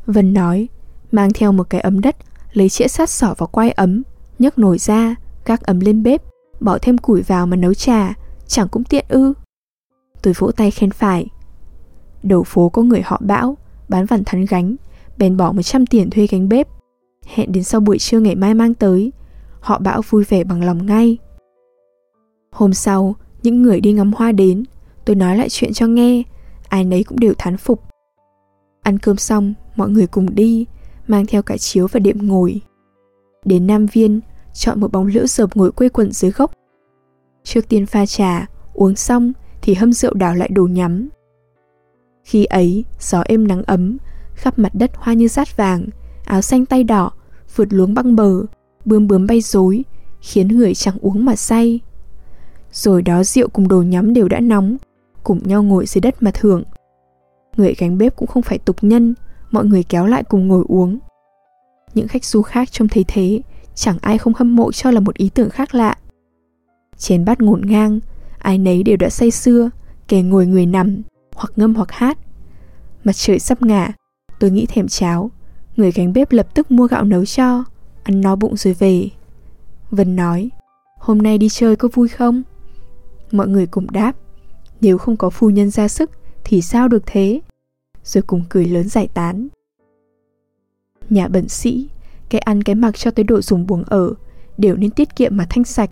Vân 0.06 0.32
nói, 0.32 0.68
mang 1.12 1.32
theo 1.32 1.52
một 1.52 1.70
cái 1.70 1.80
ấm 1.80 2.00
đất, 2.00 2.16
lấy 2.52 2.68
chĩa 2.68 2.88
sắt 2.88 3.10
sỏ 3.10 3.34
vào 3.38 3.46
quai 3.46 3.70
ấm, 3.70 4.02
nhấc 4.38 4.58
nồi 4.58 4.78
ra, 4.78 5.14
các 5.44 5.62
ấm 5.62 5.80
lên 5.80 6.02
bếp, 6.02 6.22
bỏ 6.60 6.78
thêm 6.82 6.98
củi 6.98 7.22
vào 7.22 7.46
mà 7.46 7.56
nấu 7.56 7.74
trà, 7.74 8.14
chẳng 8.46 8.68
cũng 8.68 8.84
tiện 8.84 9.04
ư. 9.08 9.32
Tôi 10.22 10.34
vỗ 10.38 10.50
tay 10.50 10.70
khen 10.70 10.90
phải. 10.90 11.26
Đầu 12.22 12.44
phố 12.44 12.68
có 12.68 12.82
người 12.82 13.02
họ 13.04 13.20
bão, 13.24 13.56
bán 13.88 14.06
vằn 14.06 14.24
thắn 14.24 14.44
gánh, 14.44 14.76
bèn 15.18 15.36
bỏ 15.36 15.52
100 15.52 15.86
tiền 15.86 16.10
thuê 16.10 16.26
gánh 16.26 16.48
bếp. 16.48 16.68
Hẹn 17.26 17.52
đến 17.52 17.64
sau 17.64 17.80
buổi 17.80 17.98
trưa 17.98 18.20
ngày 18.20 18.34
mai 18.34 18.54
mang 18.54 18.74
tới, 18.74 19.12
họ 19.60 19.78
bão 19.78 20.02
vui 20.10 20.24
vẻ 20.24 20.44
bằng 20.44 20.64
lòng 20.64 20.86
ngay. 20.86 21.18
Hôm 22.50 22.74
sau, 22.74 23.14
những 23.42 23.62
người 23.62 23.80
đi 23.80 23.92
ngắm 23.92 24.12
hoa 24.12 24.32
đến, 24.32 24.64
tôi 25.04 25.16
nói 25.16 25.36
lại 25.36 25.48
chuyện 25.48 25.72
cho 25.72 25.86
nghe, 25.86 26.22
ai 26.68 26.84
nấy 26.84 27.04
cũng 27.04 27.20
đều 27.20 27.34
thán 27.38 27.56
phục. 27.56 27.82
Ăn 28.82 28.98
cơm 28.98 29.16
xong, 29.16 29.54
mọi 29.76 29.90
người 29.90 30.06
cùng 30.06 30.34
đi, 30.34 30.66
mang 31.06 31.26
theo 31.26 31.42
cả 31.42 31.56
chiếu 31.56 31.86
và 31.86 32.00
đệm 32.00 32.28
ngồi. 32.28 32.60
Đến 33.44 33.66
Nam 33.66 33.86
Viên, 33.86 34.20
chọn 34.54 34.80
một 34.80 34.92
bóng 34.92 35.06
liễu 35.06 35.26
rợp 35.26 35.56
ngồi 35.56 35.72
quây 35.72 35.88
quần 35.88 36.12
dưới 36.12 36.30
gốc. 36.30 36.52
Trước 37.44 37.68
tiên 37.68 37.86
pha 37.86 38.06
trà, 38.06 38.46
uống 38.72 38.96
xong 38.96 39.32
thì 39.62 39.74
hâm 39.74 39.92
rượu 39.92 40.14
đảo 40.14 40.34
lại 40.34 40.48
đồ 40.48 40.66
nhắm. 40.66 41.08
Khi 42.24 42.44
ấy, 42.44 42.84
gió 43.00 43.20
êm 43.20 43.48
nắng 43.48 43.62
ấm, 43.62 43.96
khắp 44.36 44.58
mặt 44.58 44.74
đất 44.74 44.90
hoa 44.94 45.14
như 45.14 45.28
rát 45.28 45.56
vàng, 45.56 45.86
áo 46.24 46.42
xanh 46.42 46.66
tay 46.66 46.84
đỏ, 46.84 47.10
vượt 47.56 47.72
luống 47.72 47.94
băng 47.94 48.16
bờ, 48.16 48.42
bướm 48.84 49.06
bướm 49.06 49.26
bay 49.26 49.40
rối, 49.40 49.84
khiến 50.20 50.48
người 50.48 50.74
chẳng 50.74 50.98
uống 51.00 51.24
mà 51.24 51.36
say. 51.36 51.80
Rồi 52.72 53.02
đó 53.02 53.24
rượu 53.24 53.48
cùng 53.48 53.68
đồ 53.68 53.82
nhắm 53.82 54.14
đều 54.14 54.28
đã 54.28 54.40
nóng, 54.40 54.76
cùng 55.24 55.40
nhau 55.44 55.62
ngồi 55.62 55.86
dưới 55.86 56.00
đất 56.00 56.22
mà 56.22 56.30
thưởng. 56.34 56.62
Người 57.56 57.74
gánh 57.78 57.98
bếp 57.98 58.16
cũng 58.16 58.28
không 58.28 58.42
phải 58.42 58.58
tục 58.58 58.76
nhân, 58.82 59.14
mọi 59.50 59.64
người 59.64 59.82
kéo 59.82 60.06
lại 60.06 60.22
cùng 60.22 60.48
ngồi 60.48 60.64
uống. 60.68 60.98
Những 61.94 62.08
khách 62.08 62.24
du 62.24 62.42
khác 62.42 62.72
trông 62.72 62.88
thấy 62.88 63.04
thế 63.08 63.40
chẳng 63.74 63.98
ai 64.00 64.18
không 64.18 64.32
hâm 64.36 64.56
mộ 64.56 64.72
cho 64.72 64.90
là 64.90 65.00
một 65.00 65.14
ý 65.14 65.28
tưởng 65.28 65.50
khác 65.50 65.74
lạ. 65.74 65.96
Chén 66.96 67.24
bát 67.24 67.40
ngổn 67.40 67.62
ngang, 67.66 68.00
ai 68.38 68.58
nấy 68.58 68.82
đều 68.82 68.96
đã 68.96 69.08
say 69.08 69.30
sưa, 69.30 69.70
kẻ 70.08 70.22
ngồi 70.22 70.46
người 70.46 70.66
nằm, 70.66 71.02
hoặc 71.34 71.52
ngâm 71.56 71.74
hoặc 71.74 71.92
hát. 71.92 72.18
Mặt 73.04 73.12
trời 73.12 73.38
sắp 73.38 73.62
ngả, 73.62 73.92
tôi 74.38 74.50
nghĩ 74.50 74.66
thèm 74.66 74.88
cháo, 74.88 75.30
người 75.76 75.90
gánh 75.90 76.12
bếp 76.12 76.32
lập 76.32 76.54
tức 76.54 76.70
mua 76.70 76.86
gạo 76.86 77.04
nấu 77.04 77.24
cho, 77.24 77.64
ăn 78.02 78.20
no 78.20 78.36
bụng 78.36 78.56
rồi 78.56 78.74
về. 78.74 79.10
Vân 79.90 80.16
nói, 80.16 80.50
hôm 80.98 81.18
nay 81.18 81.38
đi 81.38 81.48
chơi 81.48 81.76
có 81.76 81.88
vui 81.92 82.08
không? 82.08 82.42
Mọi 83.32 83.48
người 83.48 83.66
cùng 83.66 83.90
đáp, 83.90 84.16
nếu 84.80 84.98
không 84.98 85.16
có 85.16 85.30
phu 85.30 85.50
nhân 85.50 85.70
ra 85.70 85.88
sức 85.88 86.10
thì 86.44 86.62
sao 86.62 86.88
được 86.88 87.02
thế? 87.06 87.40
Rồi 88.04 88.22
cùng 88.22 88.44
cười 88.48 88.66
lớn 88.66 88.88
giải 88.88 89.08
tán. 89.14 89.48
Nhà 91.10 91.28
bẩn 91.28 91.48
sĩ, 91.48 91.88
cái 92.28 92.40
ăn 92.40 92.62
cái 92.62 92.74
mặc 92.74 92.98
cho 92.98 93.10
tới 93.10 93.24
độ 93.24 93.40
dùng 93.40 93.66
buồng 93.66 93.84
ở 93.84 94.14
đều 94.58 94.76
nên 94.76 94.90
tiết 94.90 95.16
kiệm 95.16 95.36
mà 95.36 95.46
thanh 95.50 95.64
sạch. 95.64 95.90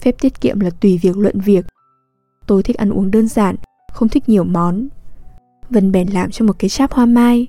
Phép 0.00 0.14
tiết 0.20 0.40
kiệm 0.40 0.60
là 0.60 0.70
tùy 0.70 0.98
việc 1.02 1.16
luận 1.16 1.40
việc. 1.40 1.66
Tôi 2.46 2.62
thích 2.62 2.76
ăn 2.76 2.90
uống 2.90 3.10
đơn 3.10 3.28
giản, 3.28 3.56
không 3.92 4.08
thích 4.08 4.28
nhiều 4.28 4.44
món. 4.44 4.88
Vân 5.70 5.92
bèn 5.92 6.08
làm 6.08 6.30
cho 6.30 6.44
một 6.44 6.58
cái 6.58 6.68
cháp 6.68 6.92
hoa 6.92 7.06
mai, 7.06 7.46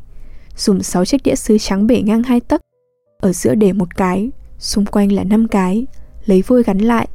dùng 0.58 0.84
6 0.84 1.06
chiếc 1.06 1.23
đĩa 1.23 1.36
sứ 1.36 1.58
trắng 1.58 1.88
bể 1.88 2.01
ngang 2.01 2.23
hai 2.23 2.39
tấc, 2.39 2.62
ở 3.17 3.34
giữa 3.34 3.56
để 3.56 3.73
một 3.73 3.95
cái, 3.95 4.32
xung 4.60 4.86
quanh 4.86 5.12
là 5.12 5.23
năm 5.23 5.47
cái, 5.47 5.86
lấy 6.25 6.43
vôi 6.47 6.63
gắn 6.63 6.78
lại, 6.78 7.08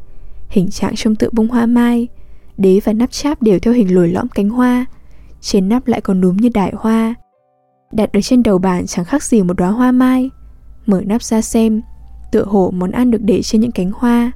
hình 0.48 0.70
trạng 0.70 0.94
trông 0.96 1.16
tựa 1.16 1.28
bông 1.32 1.48
hoa 1.48 1.66
mai, 1.66 2.08
đế 2.56 2.80
và 2.84 2.92
nắp 2.92 3.10
cháp 3.10 3.42
đều 3.42 3.58
theo 3.58 3.74
hình 3.74 3.94
lồi 3.94 4.08
lõm 4.08 4.28
cánh 4.28 4.48
hoa, 4.48 4.86
trên 5.40 5.68
nắp 5.68 5.86
lại 5.86 6.00
còn 6.00 6.20
núm 6.20 6.36
như 6.36 6.48
đại 6.54 6.72
hoa. 6.76 7.14
Đặt 7.92 8.12
ở 8.12 8.20
trên 8.20 8.42
đầu 8.42 8.58
bàn 8.58 8.86
chẳng 8.86 9.04
khác 9.04 9.22
gì 9.22 9.42
một 9.42 9.54
đóa 9.56 9.70
hoa 9.70 9.92
mai. 9.92 10.30
Mở 10.86 11.02
nắp 11.06 11.22
ra 11.22 11.42
xem, 11.42 11.82
tựa 12.32 12.44
hồ 12.44 12.70
món 12.74 12.90
ăn 12.90 13.10
được 13.10 13.22
để 13.22 13.42
trên 13.42 13.60
những 13.60 13.72
cánh 13.72 13.90
hoa. 13.94 14.32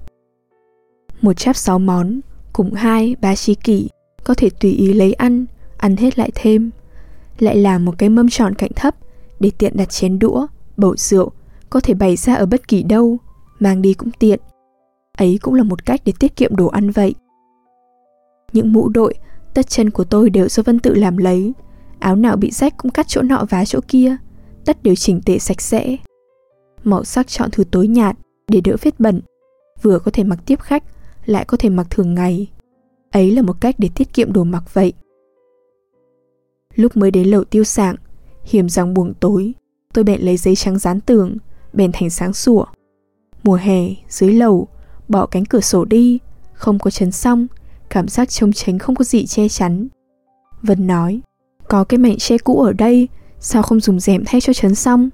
Một 1.21 1.33
cháp 1.33 1.57
sáu 1.57 1.79
món, 1.79 2.21
cùng 2.53 2.75
hai, 2.75 3.17
ba 3.21 3.35
chi 3.35 3.55
kỷ, 3.55 3.89
có 4.25 4.35
thể 4.35 4.51
tùy 4.51 4.73
ý 4.73 4.93
lấy 4.93 5.13
ăn, 5.13 5.47
ăn 5.85 5.97
hết 5.97 6.19
lại 6.19 6.31
thêm. 6.35 6.71
Lại 7.39 7.57
làm 7.57 7.85
một 7.85 7.95
cái 7.99 8.09
mâm 8.09 8.29
tròn 8.29 8.55
cạnh 8.55 8.71
thấp, 8.77 8.95
để 9.41 9.51
tiện 9.59 9.77
đặt 9.77 9.91
chén 9.91 10.19
đũa, 10.19 10.47
bầu 10.77 10.97
rượu, 10.97 11.33
có 11.71 11.81
thể 11.81 11.95
bày 11.95 12.17
ra 12.17 12.35
ở 12.35 12.47
bất 12.47 12.69
kỳ 12.69 12.83
đâu, 12.83 13.19
mang 13.59 13.83
đi 13.83 13.95
cũng 13.95 14.11
tiện. 14.11 14.41
Ấy 15.19 15.39
cũng 15.43 15.55
là 15.55 15.63
một 15.63 15.87
cách 15.87 16.01
để 16.05 16.13
tiết 16.19 16.37
kiệm 16.37 16.57
đồ 16.57 16.67
ăn 16.67 16.91
vậy. 16.91 17.15
Những 18.53 18.73
mũ 18.73 18.89
đội, 18.89 19.15
tất 19.55 19.69
chân 19.69 19.91
của 19.91 20.05
tôi 20.05 20.31
đều 20.31 20.49
do 20.49 20.63
Vân 20.63 20.79
tự 20.79 20.95
làm 20.95 21.17
lấy. 21.17 21.53
Áo 21.99 22.17
nào 22.17 22.37
bị 22.37 22.51
rách 22.51 22.75
cũng 22.77 22.91
cắt 22.91 23.09
chỗ 23.09 23.23
nọ 23.23 23.45
vá 23.51 23.65
chỗ 23.65 23.81
kia, 23.89 24.17
tất 24.65 24.83
đều 24.83 24.95
chỉnh 24.95 25.21
tề 25.23 25.39
sạch 25.39 25.61
sẽ. 25.61 25.97
Màu 26.85 27.05
sắc 27.05 27.29
chọn 27.29 27.51
thứ 27.53 27.65
tối 27.65 27.89
nhạt 27.89 28.17
để 28.49 28.61
đỡ 28.61 28.77
vết 28.83 29.01
bẩn, 29.01 29.21
vừa 29.83 29.99
có 29.99 30.11
thể 30.11 30.25
mặc 30.25 30.39
tiếp 30.47 30.61
khách, 30.61 30.85
lại 31.27 31.45
có 31.45 31.57
thể 31.57 31.69
mặc 31.69 31.87
thường 31.91 32.15
ngày. 32.15 32.51
Ấy 33.11 33.31
là 33.31 33.43
một 33.43 33.61
cách 33.61 33.75
để 33.79 33.89
tiết 33.95 34.13
kiệm 34.13 34.33
đồ 34.33 34.45
mặc 34.45 34.75
vậy. 34.75 34.93
Lúc 36.75 36.97
mới 36.97 37.11
đến 37.11 37.29
lầu 37.29 37.45
tiêu 37.45 37.65
sạng, 37.65 37.97
hiểm 38.45 38.69
rằng 38.69 38.95
buồng 38.95 39.15
tối, 39.15 39.53
tôi 39.95 40.05
bèn 40.05 40.21
lấy 40.21 40.37
giấy 40.37 40.57
trắng 40.57 40.79
dán 40.79 41.01
tường, 41.01 41.37
bèn 41.73 41.91
thành 41.93 42.11
sáng 42.11 42.33
sủa. 42.33 42.65
Mùa 43.43 43.55
hè, 43.55 43.89
dưới 44.09 44.33
lầu, 44.33 44.69
bỏ 45.09 45.27
cánh 45.27 45.45
cửa 45.45 45.61
sổ 45.61 45.85
đi, 45.85 46.19
không 46.55 46.79
có 46.79 46.91
chấn 46.91 47.13
xong, 47.13 47.47
cảm 47.91 48.09
giác 48.09 48.29
trông 48.29 48.53
tránh 48.53 48.79
không 48.79 48.95
có 48.95 49.05
gì 49.05 49.27
che 49.27 49.49
chắn. 49.49 49.89
Vân 50.63 50.87
nói, 50.87 51.21
có 51.69 51.85
cái 51.85 51.99
mảnh 51.99 52.19
che 52.19 52.39
cũ 52.39 52.63
ở 52.63 52.73
đây, 52.73 53.09
sao 53.41 53.63
không 53.63 53.81
dùng 53.81 54.01
rèm 54.01 54.23
thay 54.27 54.41
cho 54.41 54.53
chấn 54.53 54.75
xong? 54.75 55.11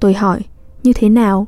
Tôi 0.00 0.14
hỏi, 0.14 0.40
như 0.82 0.92
thế 0.92 1.08
nào? 1.08 1.46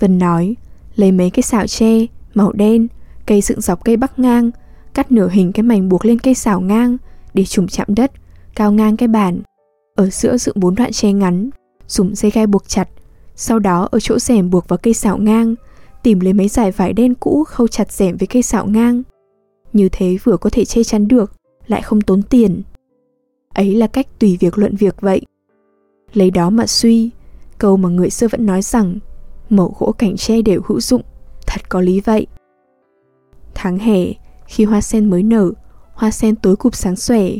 Vân 0.00 0.18
nói, 0.18 0.56
lấy 0.96 1.12
mấy 1.12 1.30
cái 1.30 1.42
xảo 1.42 1.66
tre, 1.66 2.06
màu 2.34 2.52
đen, 2.52 2.88
cây 3.26 3.40
dựng 3.40 3.60
dọc 3.60 3.84
cây 3.84 3.96
bắc 3.96 4.18
ngang, 4.18 4.50
cắt 4.94 5.12
nửa 5.12 5.28
hình 5.28 5.52
cái 5.52 5.62
mảnh 5.62 5.88
buộc 5.88 6.04
lên 6.04 6.18
cây 6.18 6.34
xảo 6.34 6.60
ngang 6.60 6.96
để 7.34 7.44
trùng 7.44 7.68
chạm 7.68 7.86
đất, 7.94 8.12
cao 8.56 8.72
ngang 8.72 8.96
cái 8.96 9.08
bàn. 9.08 9.40
Ở 9.94 10.10
giữa 10.10 10.36
dựng 10.36 10.60
bốn 10.60 10.74
đoạn 10.74 10.92
tre 10.92 11.12
ngắn, 11.12 11.50
dùng 11.86 12.14
dây 12.14 12.30
gai 12.30 12.46
buộc 12.46 12.68
chặt, 12.68 12.88
sau 13.36 13.58
đó 13.58 13.88
ở 13.90 14.00
chỗ 14.00 14.18
rèm 14.18 14.50
buộc 14.50 14.68
vào 14.68 14.76
cây 14.76 14.94
xảo 14.94 15.18
ngang, 15.18 15.54
tìm 16.02 16.20
lấy 16.20 16.32
mấy 16.32 16.48
dải 16.48 16.70
vải 16.70 16.92
đen 16.92 17.14
cũ 17.14 17.44
khâu 17.44 17.68
chặt 17.68 17.92
rèm 17.92 18.16
với 18.16 18.26
cây 18.26 18.42
xảo 18.42 18.66
ngang. 18.66 19.02
Như 19.72 19.88
thế 19.92 20.16
vừa 20.24 20.36
có 20.36 20.50
thể 20.50 20.64
che 20.64 20.84
chắn 20.84 21.08
được, 21.08 21.32
lại 21.66 21.82
không 21.82 22.00
tốn 22.00 22.22
tiền. 22.22 22.62
Ấy 23.54 23.74
là 23.74 23.86
cách 23.86 24.06
tùy 24.18 24.36
việc 24.40 24.58
luận 24.58 24.76
việc 24.76 25.00
vậy. 25.00 25.22
Lấy 26.12 26.30
đó 26.30 26.50
mà 26.50 26.66
suy, 26.66 27.10
câu 27.58 27.76
mà 27.76 27.88
người 27.88 28.10
xưa 28.10 28.28
vẫn 28.28 28.46
nói 28.46 28.62
rằng 28.62 28.98
mẩu 29.50 29.76
gỗ 29.78 29.92
cảnh 29.92 30.16
tre 30.16 30.42
đều 30.42 30.60
hữu 30.66 30.80
dụng, 30.80 31.02
thật 31.46 31.68
có 31.68 31.80
lý 31.80 32.00
vậy. 32.00 32.26
Tháng 33.54 33.78
hè, 33.78 34.12
khi 34.46 34.64
hoa 34.64 34.80
sen 34.80 35.10
mới 35.10 35.22
nở, 35.22 35.50
hoa 35.94 36.10
sen 36.10 36.36
tối 36.36 36.56
cụp 36.56 36.74
sáng 36.74 36.96
xòe. 36.96 37.30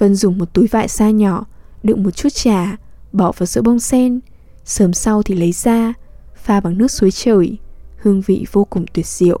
Vân 0.00 0.14
dùng 0.14 0.38
một 0.38 0.52
túi 0.52 0.66
vải 0.66 0.88
sa 0.88 1.10
nhỏ, 1.10 1.46
đựng 1.82 2.02
một 2.02 2.10
chút 2.10 2.28
trà, 2.34 2.76
bỏ 3.12 3.32
vào 3.32 3.46
giữa 3.46 3.62
bông 3.62 3.80
sen, 3.80 4.20
sớm 4.64 4.92
sau 4.92 5.22
thì 5.22 5.34
lấy 5.34 5.52
ra, 5.52 5.94
pha 6.36 6.60
bằng 6.60 6.78
nước 6.78 6.90
suối 6.90 7.10
trời, 7.10 7.56
hương 7.96 8.20
vị 8.20 8.46
vô 8.52 8.64
cùng 8.64 8.84
tuyệt 8.92 9.06
diệu. 9.06 9.40